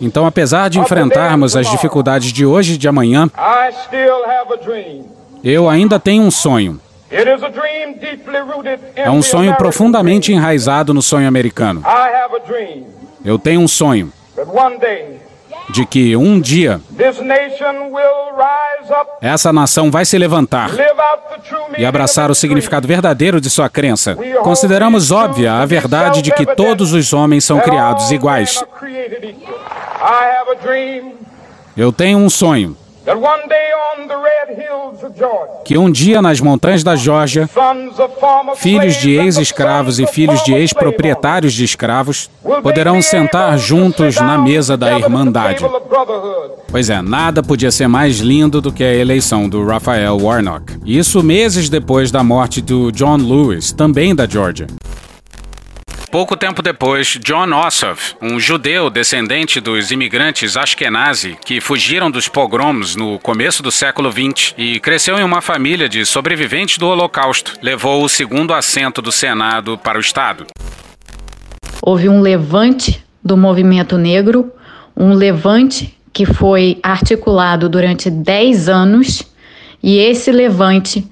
[0.00, 3.30] Então, apesar de enfrentarmos as dificuldades de hoje e de amanhã,
[5.42, 6.80] eu ainda tenho um sonho.
[8.94, 11.82] É um sonho profundamente enraizado no sonho americano.
[13.24, 14.12] Eu tenho um sonho
[15.70, 16.80] de que um dia
[19.20, 20.70] essa nação vai se levantar
[21.76, 24.16] e abraçar o significado verdadeiro de sua crença.
[24.42, 28.64] Consideramos óbvia a verdade de que todos os homens são criados iguais.
[31.76, 32.76] Eu tenho um sonho
[35.64, 37.48] que um dia nas montanhas da Geórgia,
[38.56, 42.30] filhos de ex-escravos e filhos de ex-proprietários de escravos
[42.62, 45.64] poderão sentar juntos na mesa da Irmandade.
[46.70, 50.78] Pois é, nada podia ser mais lindo do que a eleição do Raphael Warnock.
[50.84, 54.66] Isso meses depois da morte do John Lewis, também da Geórgia.
[56.10, 62.96] Pouco tempo depois, John Ossoff, um judeu descendente dos imigrantes Ashkenazi que fugiram dos pogroms
[62.96, 68.02] no começo do século XX e cresceu em uma família de sobreviventes do Holocausto, levou
[68.02, 70.46] o segundo assento do Senado para o Estado.
[71.82, 74.50] Houve um levante do movimento negro,
[74.96, 79.22] um levante que foi articulado durante 10 anos,
[79.82, 81.06] e esse levante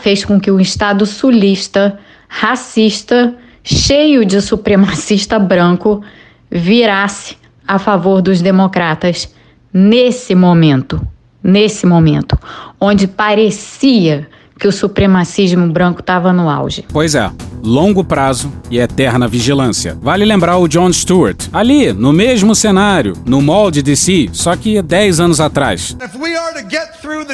[0.00, 3.36] fez com que o Estado sulista, racista,
[3.66, 6.00] cheio de supremacista branco,
[6.48, 7.36] virasse
[7.66, 9.28] a favor dos democratas
[9.72, 11.04] nesse momento,
[11.42, 12.38] nesse momento,
[12.80, 16.84] onde parecia que o supremacismo branco estava no auge.
[16.90, 17.30] Pois é,
[17.62, 19.98] longo prazo e eterna vigilância.
[20.00, 24.80] Vale lembrar o John Stewart, ali, no mesmo cenário, no molde de si, só que
[24.80, 25.94] 10 anos atrás.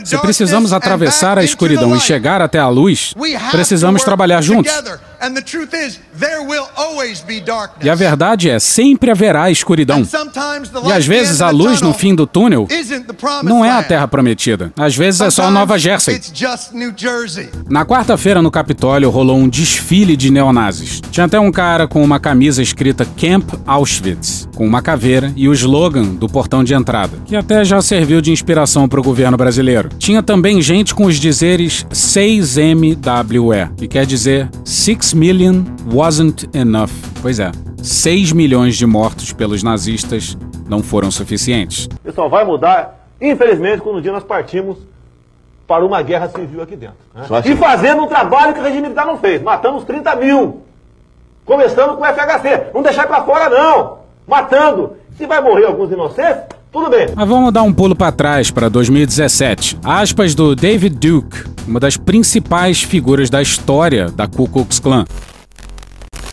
[0.04, 3.14] Se precisamos atravessar a escuridão e chegar até a luz,
[3.52, 4.72] precisamos trabalhar juntos.
[7.80, 10.02] E a verdade é, sempre haverá escuridão.
[10.84, 12.66] E às vezes a luz no fim do túnel
[13.42, 14.72] não é a terra prometida.
[14.76, 16.14] Às vezes é só Nova Jersey.
[17.68, 21.00] Na quarta-feira no Capitólio rolou um desfile de neonazis.
[21.10, 25.52] Tinha até um cara com uma camisa escrita Camp Auschwitz, com uma caveira e o
[25.52, 29.88] slogan do portão de entrada, que até já serviu de inspiração para o governo brasileiro.
[29.98, 36.90] Tinha também gente com os dizeres 6MWE, que quer dizer Six million wasn't enough.
[37.20, 37.50] Pois é,
[37.82, 40.36] 6 milhões de mortos pelos nazistas
[40.68, 41.88] não foram suficientes.
[42.04, 44.78] Isso só vai mudar, infelizmente, quando um dia nós partimos
[45.66, 46.96] para uma guerra civil aqui dentro.
[47.14, 47.24] Né?
[47.46, 49.40] E fazendo um trabalho que o regime militar não fez.
[49.42, 50.62] Matamos 30 mil.
[51.44, 52.70] Começando com o FHC.
[52.74, 53.98] Não deixar para fora, não.
[54.26, 54.96] Matando.
[55.16, 57.06] Se vai morrer alguns inocentes, tudo bem.
[57.14, 59.78] Mas vamos dar um pulo para trás, para 2017.
[59.84, 65.04] Aspas do David Duke, uma das principais figuras da história da Ku Klux Klan.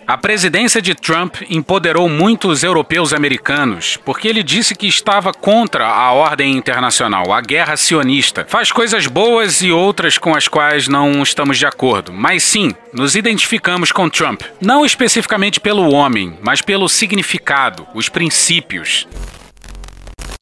[0.09, 6.11] A presidência de Trump empoderou muitos europeus americanos, porque ele disse que estava contra a
[6.11, 8.43] ordem internacional, a guerra sionista.
[8.49, 13.15] Faz coisas boas e outras com as quais não estamos de acordo, mas sim, nos
[13.15, 14.41] identificamos com Trump.
[14.59, 19.07] Não especificamente pelo homem, mas pelo significado, os princípios.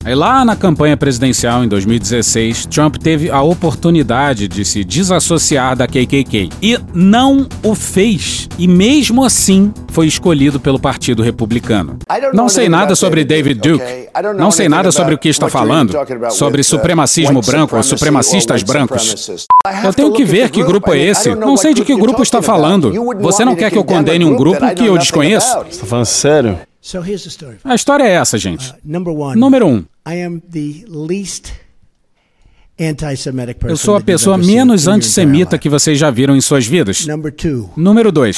[0.08, 5.86] Aí lá na campanha presidencial em 2016, Trump teve a oportunidade de se desassociar da
[5.86, 8.48] KKK e não o fez.
[8.58, 11.98] E mesmo assim foi escolhido pelo Partido Republicano.
[12.34, 13.84] Não sei nada sobre David Duke.
[14.38, 15.94] Não sei nada sobre o que está falando,
[16.30, 19.46] sobre supremacismo branco ou supremacistas brancos.
[19.84, 21.36] Eu tenho que ver que grupo é esse.
[21.36, 22.94] Não sei de que grupo está falando.
[23.20, 25.54] Você não quer que eu condene um grupo que eu desconheço?
[25.64, 26.60] Você está falando sério?
[27.64, 28.74] A história é essa, gente.
[29.36, 29.84] Número um.
[33.68, 37.06] Eu sou a pessoa menos antissemita que vocês já viram em suas vidas.
[37.76, 38.38] Número 2.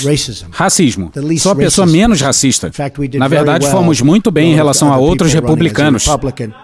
[0.50, 1.12] Racismo.
[1.44, 2.72] Sou a pessoa menos racista.
[3.20, 6.06] Na verdade, fomos muito bem em relação a outros republicanos.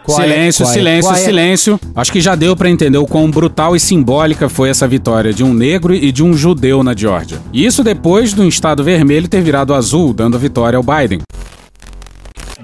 [0.07, 1.79] Silêncio, silêncio, silêncio.
[1.93, 5.43] Acho que já deu para entender o quão brutal e simbólica foi essa vitória de
[5.43, 7.41] um negro e de um judeu na Geórgia.
[7.53, 11.19] Isso depois do estado vermelho ter virado azul, dando vitória ao Biden.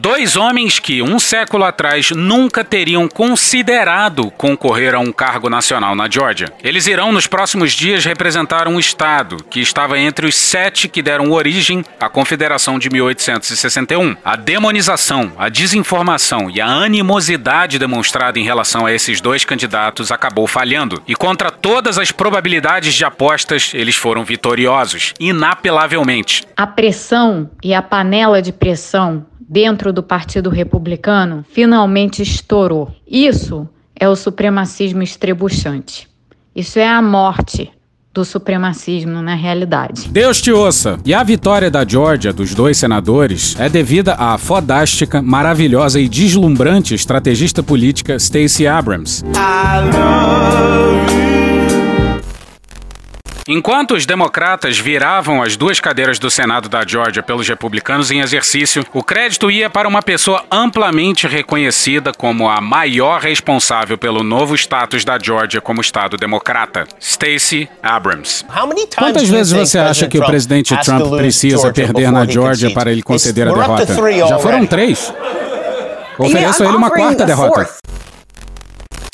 [0.02, 6.10] Dois homens que, um século atrás, nunca teriam considerado concorrer a um cargo nacional na
[6.10, 6.52] Geórgia.
[6.64, 11.32] Eles irão, nos próximos dias, representar um Estado que estava entre os sete que deram
[11.32, 14.18] origem à Confederação de 1861.
[14.26, 20.48] A demonização, a desinformação e a animosidade demonstrada em relação a esses dois candidatos acabou
[20.48, 21.00] falhando.
[21.08, 26.42] E contra todas as probabilidades de apostas, eles foram vitoriosos, inapelavelmente.
[26.58, 32.90] A pressão e a panela de pressão dentro do Partido Republicano finalmente estourou.
[33.06, 36.08] Isso é o supremacismo estrebuchante.
[36.56, 37.70] Isso é a morte
[38.14, 40.08] do supremacismo na realidade.
[40.10, 40.98] Deus te ouça!
[41.06, 46.96] E a vitória da Georgia dos dois senadores é devida à fodástica, maravilhosa e deslumbrante
[46.96, 49.24] estrategista política Stacey Abrams.
[53.54, 58.82] Enquanto os democratas viravam as duas cadeiras do Senado da Geórgia pelos republicanos em exercício,
[58.94, 65.04] o crédito ia para uma pessoa amplamente reconhecida como a maior responsável pelo novo status
[65.04, 68.46] da Geórgia como Estado democrata, Stacey Abrams.
[68.98, 73.50] Quantas vezes você acha que o presidente Trump precisa perder na Geórgia para ele conceder
[73.50, 73.86] a derrota?
[74.30, 75.14] Já foram três.
[76.18, 77.70] Ofereço a ele uma quarta derrota.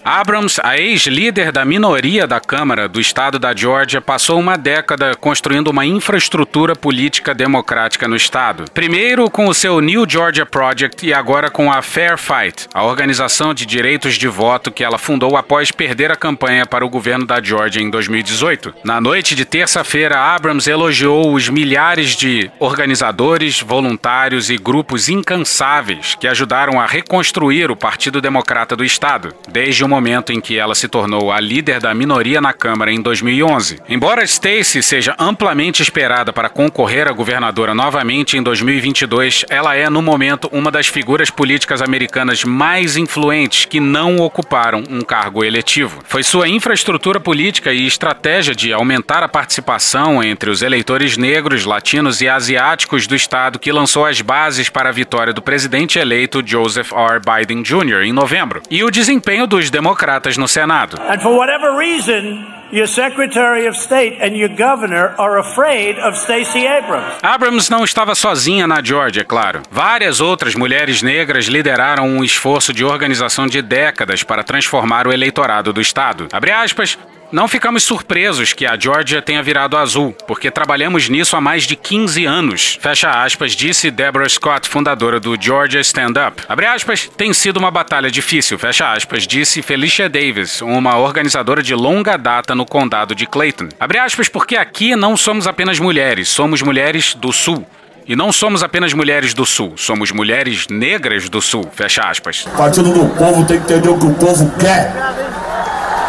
[0.08, 5.68] Abrams, a ex-líder da minoria da Câmara do estado da Geórgia, passou uma década construindo
[5.68, 8.72] uma infraestrutura política democrática no estado.
[8.74, 13.54] Primeiro com o seu New Georgia Project e agora com a Fair Fight, a organização
[13.54, 17.44] de direitos de voto que ela fundou após perder a campanha para o governo da
[17.44, 18.76] Geórgia em 2018.
[18.86, 26.30] Na noite de terça-feira, Abrams elogiou os milhares de organizadores, voluntários e grupos incansáveis que
[26.30, 30.88] ajudaram a reconstruir o Partido Democrata do estado, desde o momento em que ela se
[30.88, 33.80] tornou a líder da minoria na Câmara em 2011.
[33.90, 40.04] Embora Stacey seja amplamente esperada para concorrer a governadora novamente em 2022, ela é, no
[40.04, 46.00] momento, uma das figuras políticas americanas mais influentes que não ocuparam um cargo eletivo.
[46.06, 52.22] Foi sua infraestrutura política e estratégia de aumentar a participação entre os eleitores negros, latinos
[52.22, 56.92] e asiáticos do estado que lançou as bases para a vitória do presidente eleito Joseph
[56.92, 57.20] R.
[57.20, 58.04] Biden Jr.
[58.04, 58.62] em novembro.
[58.70, 60.98] E o desempenho dos democratas democratas no Senado.
[61.02, 66.68] And for whatever reason, your Secretary of State and your governor are afraid of Stacey
[66.68, 67.16] Abrams.
[67.24, 69.62] Abrams não estava sozinha na Georgia, é claro.
[69.72, 75.72] Várias outras mulheres negras lideraram um esforço de organização de décadas para transformar o eleitorado
[75.72, 76.28] do estado.
[76.34, 76.98] Abre aspas,
[77.32, 81.76] não ficamos surpresos que a Georgia tenha virado azul, porque trabalhamos nisso há mais de
[81.76, 82.78] 15 anos.
[82.80, 86.44] Fecha aspas, disse Deborah Scott, fundadora do Georgia Stand Up.
[86.48, 91.76] Abre aspas, tem sido uma batalha difícil, fecha aspas, disse Felicia Davis, uma organizadora de
[91.76, 93.70] longa data no condado de Clayton.
[93.80, 97.66] Abre aspas, porque aqui não somos apenas mulheres, somos mulheres do Sul.
[98.08, 102.46] E não somos apenas mulheres do Sul, somos mulheres negras do Sul, fecha aspas.
[102.56, 104.94] Partido do povo tem que entender o que o povo quer.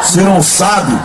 [0.02, 0.98] Se não sabe,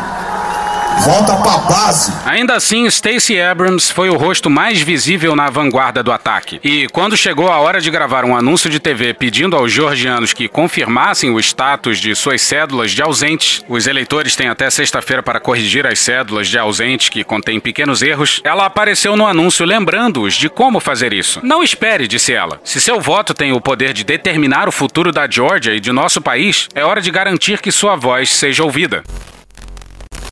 [1.01, 2.13] volta pra base.
[2.25, 6.59] Ainda assim, Stacey Abrams foi o rosto mais visível na vanguarda do ataque.
[6.63, 10.47] E quando chegou a hora de gravar um anúncio de TV pedindo aos georgianos que
[10.47, 15.85] confirmassem o status de suas cédulas de ausentes, os eleitores têm até sexta-feira para corrigir
[15.85, 20.79] as cédulas de ausentes que contêm pequenos erros, ela apareceu no anúncio lembrando-os de como
[20.79, 21.39] fazer isso.
[21.43, 22.59] Não espere, disse ela.
[22.63, 26.21] Se seu voto tem o poder de determinar o futuro da Georgia e de nosso
[26.21, 29.03] país, é hora de garantir que sua voz seja ouvida.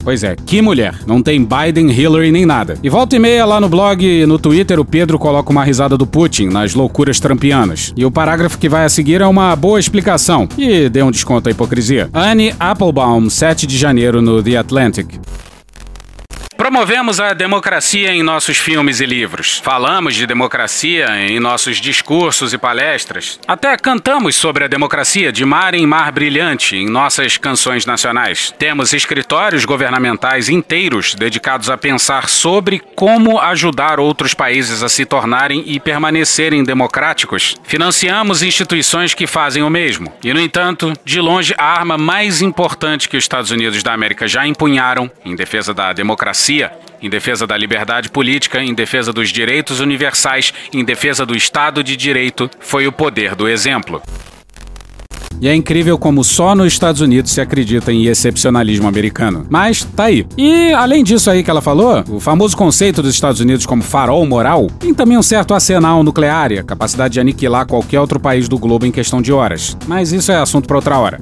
[0.03, 0.95] Pois é, que mulher.
[1.05, 2.77] Não tem Biden, Hillary nem nada.
[2.81, 5.97] E volta e meia lá no blog e no Twitter o Pedro coloca uma risada
[5.97, 7.93] do Putin nas loucuras trampianas.
[7.95, 10.47] E o parágrafo que vai a seguir é uma boa explicação.
[10.57, 12.09] E dê um desconto à hipocrisia.
[12.13, 15.19] Anne Applebaum, 7 de janeiro no The Atlantic.
[16.61, 19.59] Promovemos a democracia em nossos filmes e livros.
[19.63, 23.39] Falamos de democracia em nossos discursos e palestras.
[23.47, 28.53] Até cantamos sobre a democracia de mar em mar brilhante em nossas canções nacionais.
[28.59, 35.63] Temos escritórios governamentais inteiros dedicados a pensar sobre como ajudar outros países a se tornarem
[35.65, 37.55] e permanecerem democráticos.
[37.63, 40.13] Financiamos instituições que fazem o mesmo.
[40.23, 44.27] E, no entanto, de longe, a arma mais importante que os Estados Unidos da América
[44.27, 46.50] já empunharam em defesa da democracia
[47.01, 51.95] em defesa da liberdade política, em defesa dos direitos universais, em defesa do Estado de
[51.95, 54.01] Direito, foi o poder do exemplo.
[55.39, 59.47] E é incrível como só nos Estados Unidos se acredita em excepcionalismo americano.
[59.49, 60.23] Mas tá aí.
[60.37, 64.23] E além disso aí que ela falou, o famoso conceito dos Estados Unidos como farol
[64.23, 68.47] moral tem também um certo arsenal nuclear e a capacidade de aniquilar qualquer outro país
[68.47, 69.75] do globo em questão de horas.
[69.87, 71.19] Mas isso é assunto para outra hora.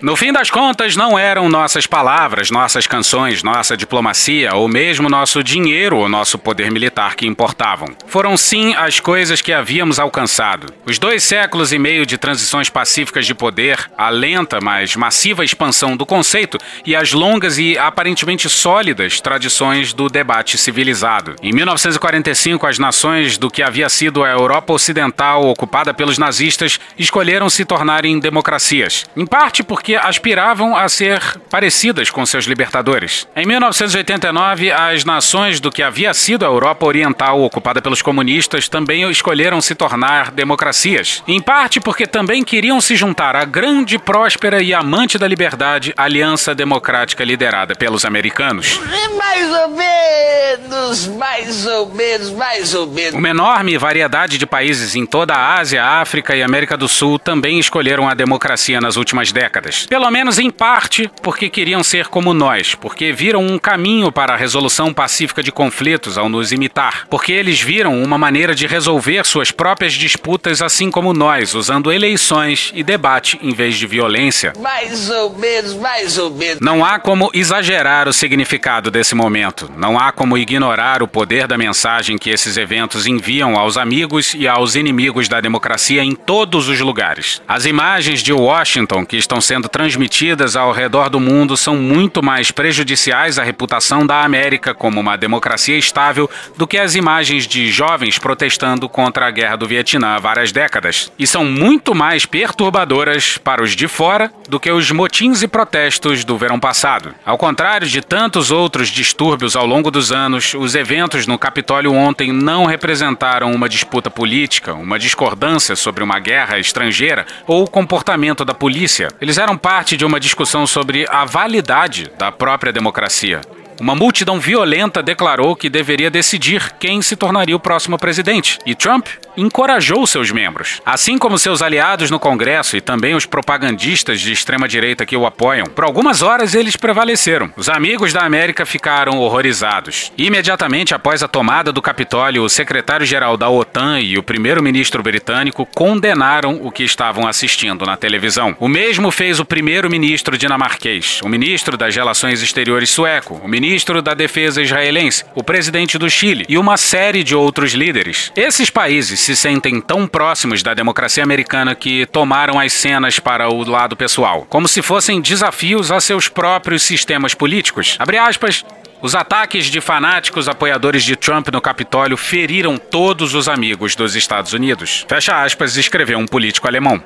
[0.00, 5.42] No fim das contas, não eram nossas palavras, nossas canções, nossa diplomacia ou mesmo nosso
[5.42, 7.88] dinheiro ou nosso poder militar que importavam.
[8.06, 10.72] Foram sim as coisas que havíamos alcançado.
[10.86, 15.96] Os dois séculos e meio de transições pacíficas de poder, a lenta, mas massiva expansão
[15.96, 21.34] do conceito e as longas e aparentemente sólidas tradições do debate civilizado.
[21.42, 27.50] Em 1945, as nações do que havia sido a Europa Ocidental ocupada pelos nazistas escolheram
[27.50, 29.04] se tornarem democracias.
[29.16, 33.26] Em parte porque que aspiravam a ser parecidas com seus libertadores.
[33.34, 39.10] Em 1989, as nações do que havia sido a Europa Oriental ocupada pelos comunistas também
[39.10, 44.74] escolheram se tornar democracias, em parte porque também queriam se juntar à grande, próspera e
[44.74, 48.78] amante da liberdade Aliança Democrática liderada pelos americanos.
[49.16, 53.14] Mais ou menos, mais ou menos, mais ou menos.
[53.14, 57.58] Uma enorme variedade de países em toda a Ásia, África e América do Sul também
[57.58, 59.77] escolheram a democracia nas últimas décadas.
[59.86, 64.36] Pelo menos em parte porque queriam ser como nós, porque viram um caminho para a
[64.36, 69.50] resolução pacífica de conflitos ao nos imitar, porque eles viram uma maneira de resolver suas
[69.50, 74.52] próprias disputas assim como nós, usando eleições e debate em vez de violência.
[74.60, 76.60] Mais ou menos, mais ou menos.
[76.60, 79.70] Não há como exagerar o significado desse momento.
[79.76, 84.46] Não há como ignorar o poder da mensagem que esses eventos enviam aos amigos e
[84.48, 87.40] aos inimigos da democracia em todos os lugares.
[87.46, 92.22] As imagens de Washington que estão sendo sendo transmitidas ao redor do mundo são muito
[92.22, 97.70] mais prejudiciais à reputação da América como uma democracia estável do que as imagens de
[97.70, 101.12] jovens protestando contra a guerra do Vietnã há várias décadas.
[101.18, 106.24] E são muito mais perturbadoras para os de fora do que os motins e protestos
[106.24, 107.14] do verão passado.
[107.24, 112.32] Ao contrário de tantos outros distúrbios ao longo dos anos, os eventos no Capitólio ontem
[112.32, 118.54] não representaram uma disputa política, uma discordância sobre uma guerra estrangeira ou o comportamento da
[118.54, 119.08] polícia.
[119.20, 123.40] Eles eram parte de uma discussão sobre a validade da própria democracia.
[123.80, 129.06] Uma multidão violenta declarou que deveria decidir quem se tornaria o próximo presidente, e Trump
[129.36, 135.06] encorajou seus membros, assim como seus aliados no Congresso e também os propagandistas de extrema-direita
[135.06, 135.66] que o apoiam.
[135.66, 137.52] Por algumas horas eles prevaleceram.
[137.56, 140.10] Os amigos da América ficaram horrorizados.
[140.18, 146.58] Imediatamente após a tomada do Capitólio, o secretário-geral da OTAN e o primeiro-ministro britânico condenaram
[146.60, 148.56] o que estavam assistindo na televisão.
[148.58, 154.00] O mesmo fez o primeiro-ministro dinamarquês, o ministro das Relações Exteriores sueco, o ministro ministro
[154.00, 158.32] da Defesa israelense, o presidente do Chile e uma série de outros líderes.
[158.34, 163.62] Esses países se sentem tão próximos da democracia americana que tomaram as cenas para o
[163.68, 167.96] lado pessoal, como se fossem desafios a seus próprios sistemas políticos.
[167.98, 168.64] Abre aspas,
[169.02, 174.54] os ataques de fanáticos apoiadores de Trump no Capitólio feriram todos os amigos dos Estados
[174.54, 175.04] Unidos.
[175.06, 177.02] Fecha aspas, escreveu um político alemão.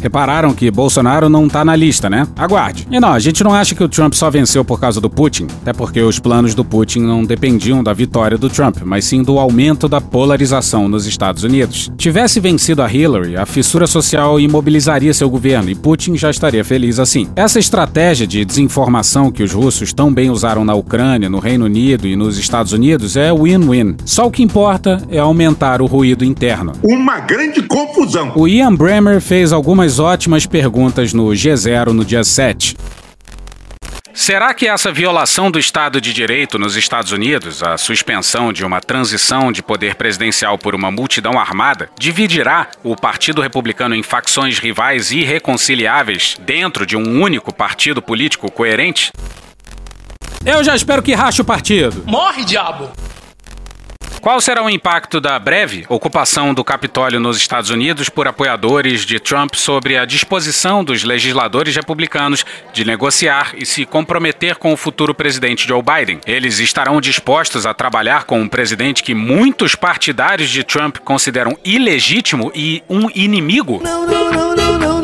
[0.00, 2.24] Repararam que Bolsonaro não tá na lista, né?
[2.36, 2.86] Aguarde.
[2.88, 5.48] E não, a gente não acha que o Trump só venceu por causa do Putin,
[5.60, 9.40] até porque os planos do Putin não dependiam da vitória do Trump, mas sim do
[9.40, 11.90] aumento da polarização nos Estados Unidos.
[11.98, 17.00] Tivesse vencido a Hillary, a fissura social imobilizaria seu governo e Putin já estaria feliz
[17.00, 17.28] assim.
[17.34, 22.06] Essa estratégia de desinformação que os russos tão bem usaram na Ucrânia, no Reino Unido
[22.06, 23.96] e nos Estados Unidos é win-win.
[24.04, 26.70] Só o que importa é aumentar o ruído interno.
[26.84, 28.30] Uma grande confusão.
[28.36, 32.76] O Ian Bremmer fez algumas ótimas perguntas no G0 no dia 7.
[34.12, 38.80] Será que essa violação do Estado de Direito nos Estados Unidos, a suspensão de uma
[38.80, 45.12] transição de poder presidencial por uma multidão armada, dividirá o Partido Republicano em facções rivais
[45.12, 49.12] irreconciliáveis dentro de um único partido político coerente?
[50.44, 52.02] Eu já espero que rache o partido.
[52.04, 52.90] Morre, diabo!
[54.20, 59.20] Qual será o impacto da breve ocupação do Capitólio nos Estados Unidos por apoiadores de
[59.20, 65.14] Trump sobre a disposição dos legisladores republicanos de negociar e se comprometer com o futuro
[65.14, 66.20] presidente Joe Biden?
[66.26, 72.50] Eles estarão dispostos a trabalhar com um presidente que muitos partidários de Trump consideram ilegítimo
[72.54, 73.80] e um inimigo?
[73.82, 74.97] Não, não, não,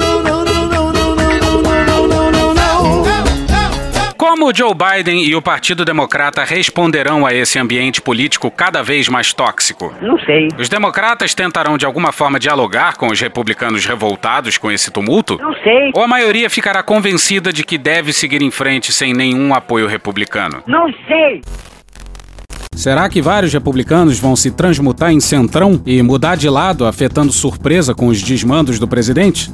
[4.27, 9.35] Como Joe Biden e o Partido Democrata responderão a esse ambiente político cada vez mais
[9.35, 9.93] tóxico?
[10.01, 10.49] Não sei.
[10.59, 15.37] Os democratas tentarão de alguma forma dialogar com os republicanos revoltados com esse tumulto?
[15.37, 15.91] Não sei.
[15.95, 20.63] Ou a maioria ficará convencida de que deve seguir em frente sem nenhum apoio republicano?
[20.67, 21.43] Não sei.
[22.73, 27.95] Será que vários republicanos vão se transmutar em centrão e mudar de lado, afetando surpresa
[27.95, 29.51] com os desmandos do presidente?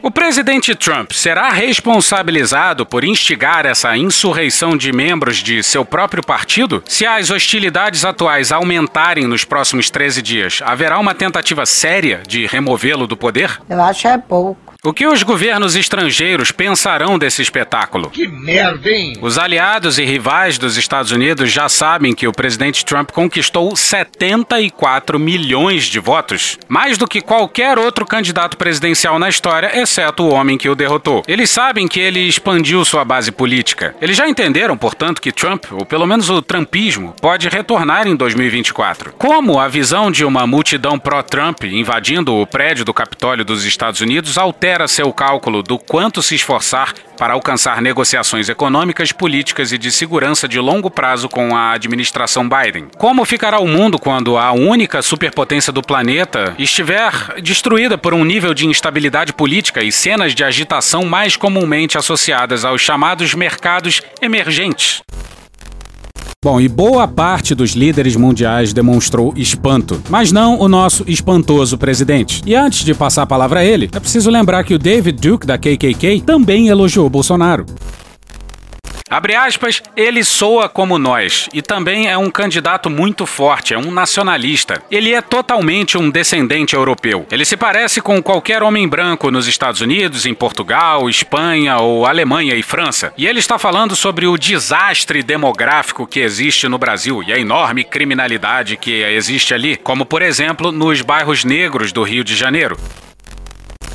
[0.00, 6.82] O presidente Trump será responsabilizado por instigar essa insurreição de membros de seu próprio partido?
[6.86, 13.08] Se as hostilidades atuais aumentarem nos próximos 13 dias, haverá uma tentativa séria de removê-lo
[13.08, 13.60] do poder?
[13.68, 14.67] Eu acho é pouco.
[14.84, 18.10] O que os governos estrangeiros pensarão desse espetáculo?
[18.10, 19.14] Que merda, hein?
[19.20, 25.18] Os aliados e rivais dos Estados Unidos já sabem que o presidente Trump conquistou 74
[25.18, 30.56] milhões de votos, mais do que qualquer outro candidato presidencial na história, exceto o homem
[30.56, 31.24] que o derrotou.
[31.26, 33.96] Eles sabem que ele expandiu sua base política.
[34.00, 39.12] Eles já entenderam, portanto, que Trump, ou pelo menos o trumpismo, pode retornar em 2024.
[39.18, 44.38] Como a visão de uma multidão pró-Trump invadindo o prédio do Capitólio dos Estados Unidos
[44.38, 50.46] altera seu cálculo do quanto se esforçar para alcançar negociações econômicas, políticas e de segurança
[50.46, 52.88] de longo prazo com a administração Biden.
[52.96, 57.12] Como ficará o mundo quando a única superpotência do planeta estiver
[57.42, 62.80] destruída por um nível de instabilidade política e cenas de agitação mais comumente associadas aos
[62.80, 65.02] chamados mercados emergentes?
[66.48, 72.42] Bom, e boa parte dos líderes mundiais demonstrou espanto, mas não o nosso espantoso presidente.
[72.46, 75.46] E antes de passar a palavra a ele, é preciso lembrar que o David Duke
[75.46, 77.66] da KKK também elogiou Bolsonaro.
[79.10, 83.90] Abre aspas, ele soa como nós e também é um candidato muito forte, é um
[83.90, 84.82] nacionalista.
[84.90, 87.26] Ele é totalmente um descendente europeu.
[87.30, 92.54] Ele se parece com qualquer homem branco nos Estados Unidos, em Portugal, Espanha ou Alemanha
[92.54, 93.12] e França.
[93.16, 97.84] E ele está falando sobre o desastre demográfico que existe no Brasil e a enorme
[97.84, 102.76] criminalidade que existe ali, como por exemplo nos bairros negros do Rio de Janeiro.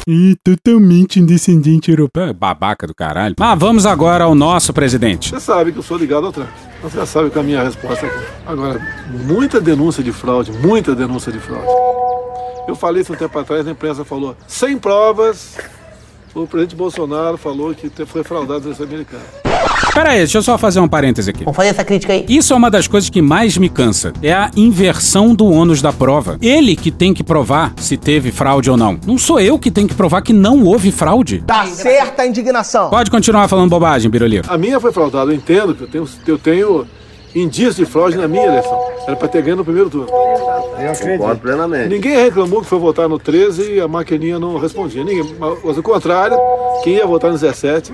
[0.07, 2.34] E totalmente um descendente europeu.
[2.34, 3.35] Babaca do caralho.
[3.39, 5.30] Mas vamos agora ao nosso presidente.
[5.30, 6.49] Você sabe que eu sou ligado ao Trump.
[6.81, 8.25] Você já sabe que a minha resposta aqui.
[8.45, 8.81] Agora,
[9.25, 11.67] muita denúncia de fraude, muita denúncia de fraude.
[12.67, 15.57] Eu falei isso um tempo atrás, a imprensa falou, sem provas,
[16.34, 19.23] o presidente Bolsonaro falou que foi fraudado esse americano.
[19.91, 21.43] Pera aí, deixa eu só fazer um parêntese aqui.
[21.43, 22.26] Vamos fazer essa crítica aí.
[22.27, 24.14] Isso é uma das coisas que mais me cansa.
[24.22, 26.38] É a inversão do ônus da prova.
[26.41, 28.99] Ele que tem que provar se teve fraude ou não.
[29.05, 31.43] Não sou eu que tenho que provar que não houve fraude.
[31.45, 32.89] Tá certa a indignação.
[32.89, 34.47] Pode continuar falando bobagem, Biroliro.
[34.49, 36.88] A minha foi fraudada, eu entendo que eu tenho, eu tenho
[37.35, 38.80] indício de fraude na minha eleição.
[39.07, 40.07] Era para ter ganho no primeiro turno.
[40.10, 41.89] Eu acredito plenamente.
[41.89, 45.03] Ninguém reclamou que foi votar no 13 e a maquininha não respondia.
[45.03, 46.38] Ninguém, mas o contrário,
[46.84, 47.93] quem ia votar no 17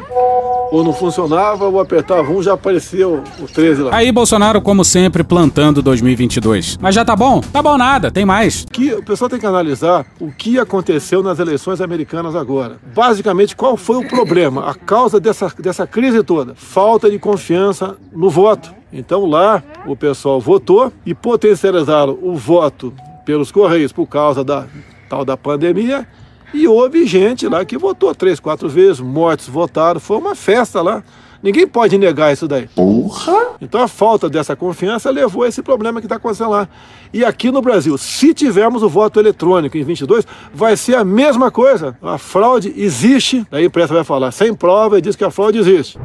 [0.71, 3.95] ou não funcionava, ou apertava um, já aparecia o, o 13 lá.
[3.95, 6.77] Aí Bolsonaro, como sempre, plantando 2022.
[6.79, 7.41] Mas já tá bom?
[7.41, 8.65] Tá bom nada, tem mais.
[8.71, 12.77] Que o pessoal tem que analisar o que aconteceu nas eleições americanas agora.
[12.93, 16.53] Basicamente, qual foi o problema, a causa dessa, dessa crise toda?
[16.55, 18.73] Falta de confiança no voto.
[18.91, 22.93] Então lá o pessoal votou e potencializaram o voto
[23.25, 24.65] pelos Correios por causa da
[25.07, 26.07] tal da pandemia
[26.53, 31.03] e houve gente lá que votou três, quatro vezes, mortos votaram, foi uma festa lá.
[31.41, 32.67] Ninguém pode negar isso daí.
[32.75, 33.55] Porra!
[33.61, 36.67] Então a falta dessa confiança levou a esse problema que está acontecendo lá.
[37.13, 41.49] E aqui no Brasil, se tivermos o voto eletrônico em 22, vai ser a mesma
[41.49, 41.97] coisa.
[42.01, 45.59] A fraude existe, daí a imprensa vai falar sem prova e diz que a fraude
[45.59, 45.97] existe.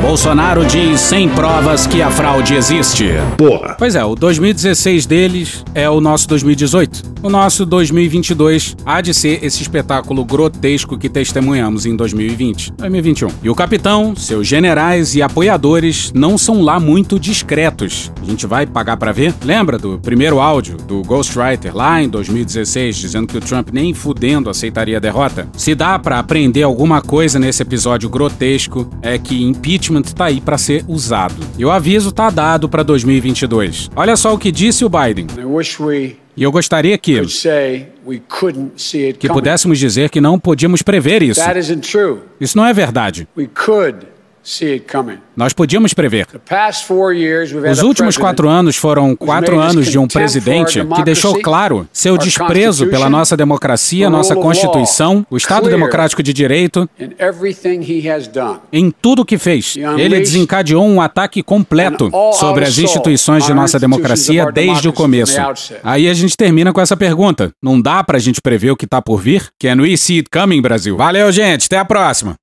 [0.00, 3.06] Bolsonaro diz sem provas que a fraude existe.
[3.38, 3.74] Porra.
[3.78, 7.14] Pois é, o 2016 deles é o nosso 2018.
[7.22, 13.28] O nosso 2022 há de ser esse espetáculo grotesco que testemunhamos em 2020, 2021.
[13.42, 18.12] E o capitão, seus generais e apoiadores não são lá muito discretos.
[18.20, 19.32] A gente vai pagar para ver?
[19.42, 24.50] Lembra do primeiro áudio do Ghostwriter lá em 2016 dizendo que o Trump nem fudendo
[24.50, 25.48] aceitaria a derrota?
[25.56, 29.83] Se dá para aprender alguma coisa nesse episódio grotesco é que impeachment
[30.14, 31.34] tá aí para ser usado.
[31.58, 33.90] E o aviso tá dado para 2022.
[33.96, 35.26] Olha só o que disse o Biden.
[36.36, 37.12] E eu gostaria que
[39.18, 41.40] que pudéssemos dizer que não podíamos prever isso.
[42.40, 43.28] Isso não é verdade.
[45.36, 46.26] Nós podíamos prever.
[47.70, 52.18] Os a últimos quatro anos foram quatro anos de um presidente que deixou claro seu
[52.18, 56.88] desprezo pela nossa democracia, nossa Constituição, o Estado Democrático de Direito,
[58.72, 59.76] em tudo o que fez.
[59.96, 65.40] Ele desencadeou um ataque completo sobre as instituições de nossa democracia desde o começo.
[65.82, 67.50] Aí a gente termina com essa pergunta.
[67.62, 69.48] Não dá pra gente prever o que tá por vir?
[69.58, 70.96] Can we see it coming, Brasil?
[70.96, 71.66] Valeu, gente.
[71.66, 72.34] Até a próxima.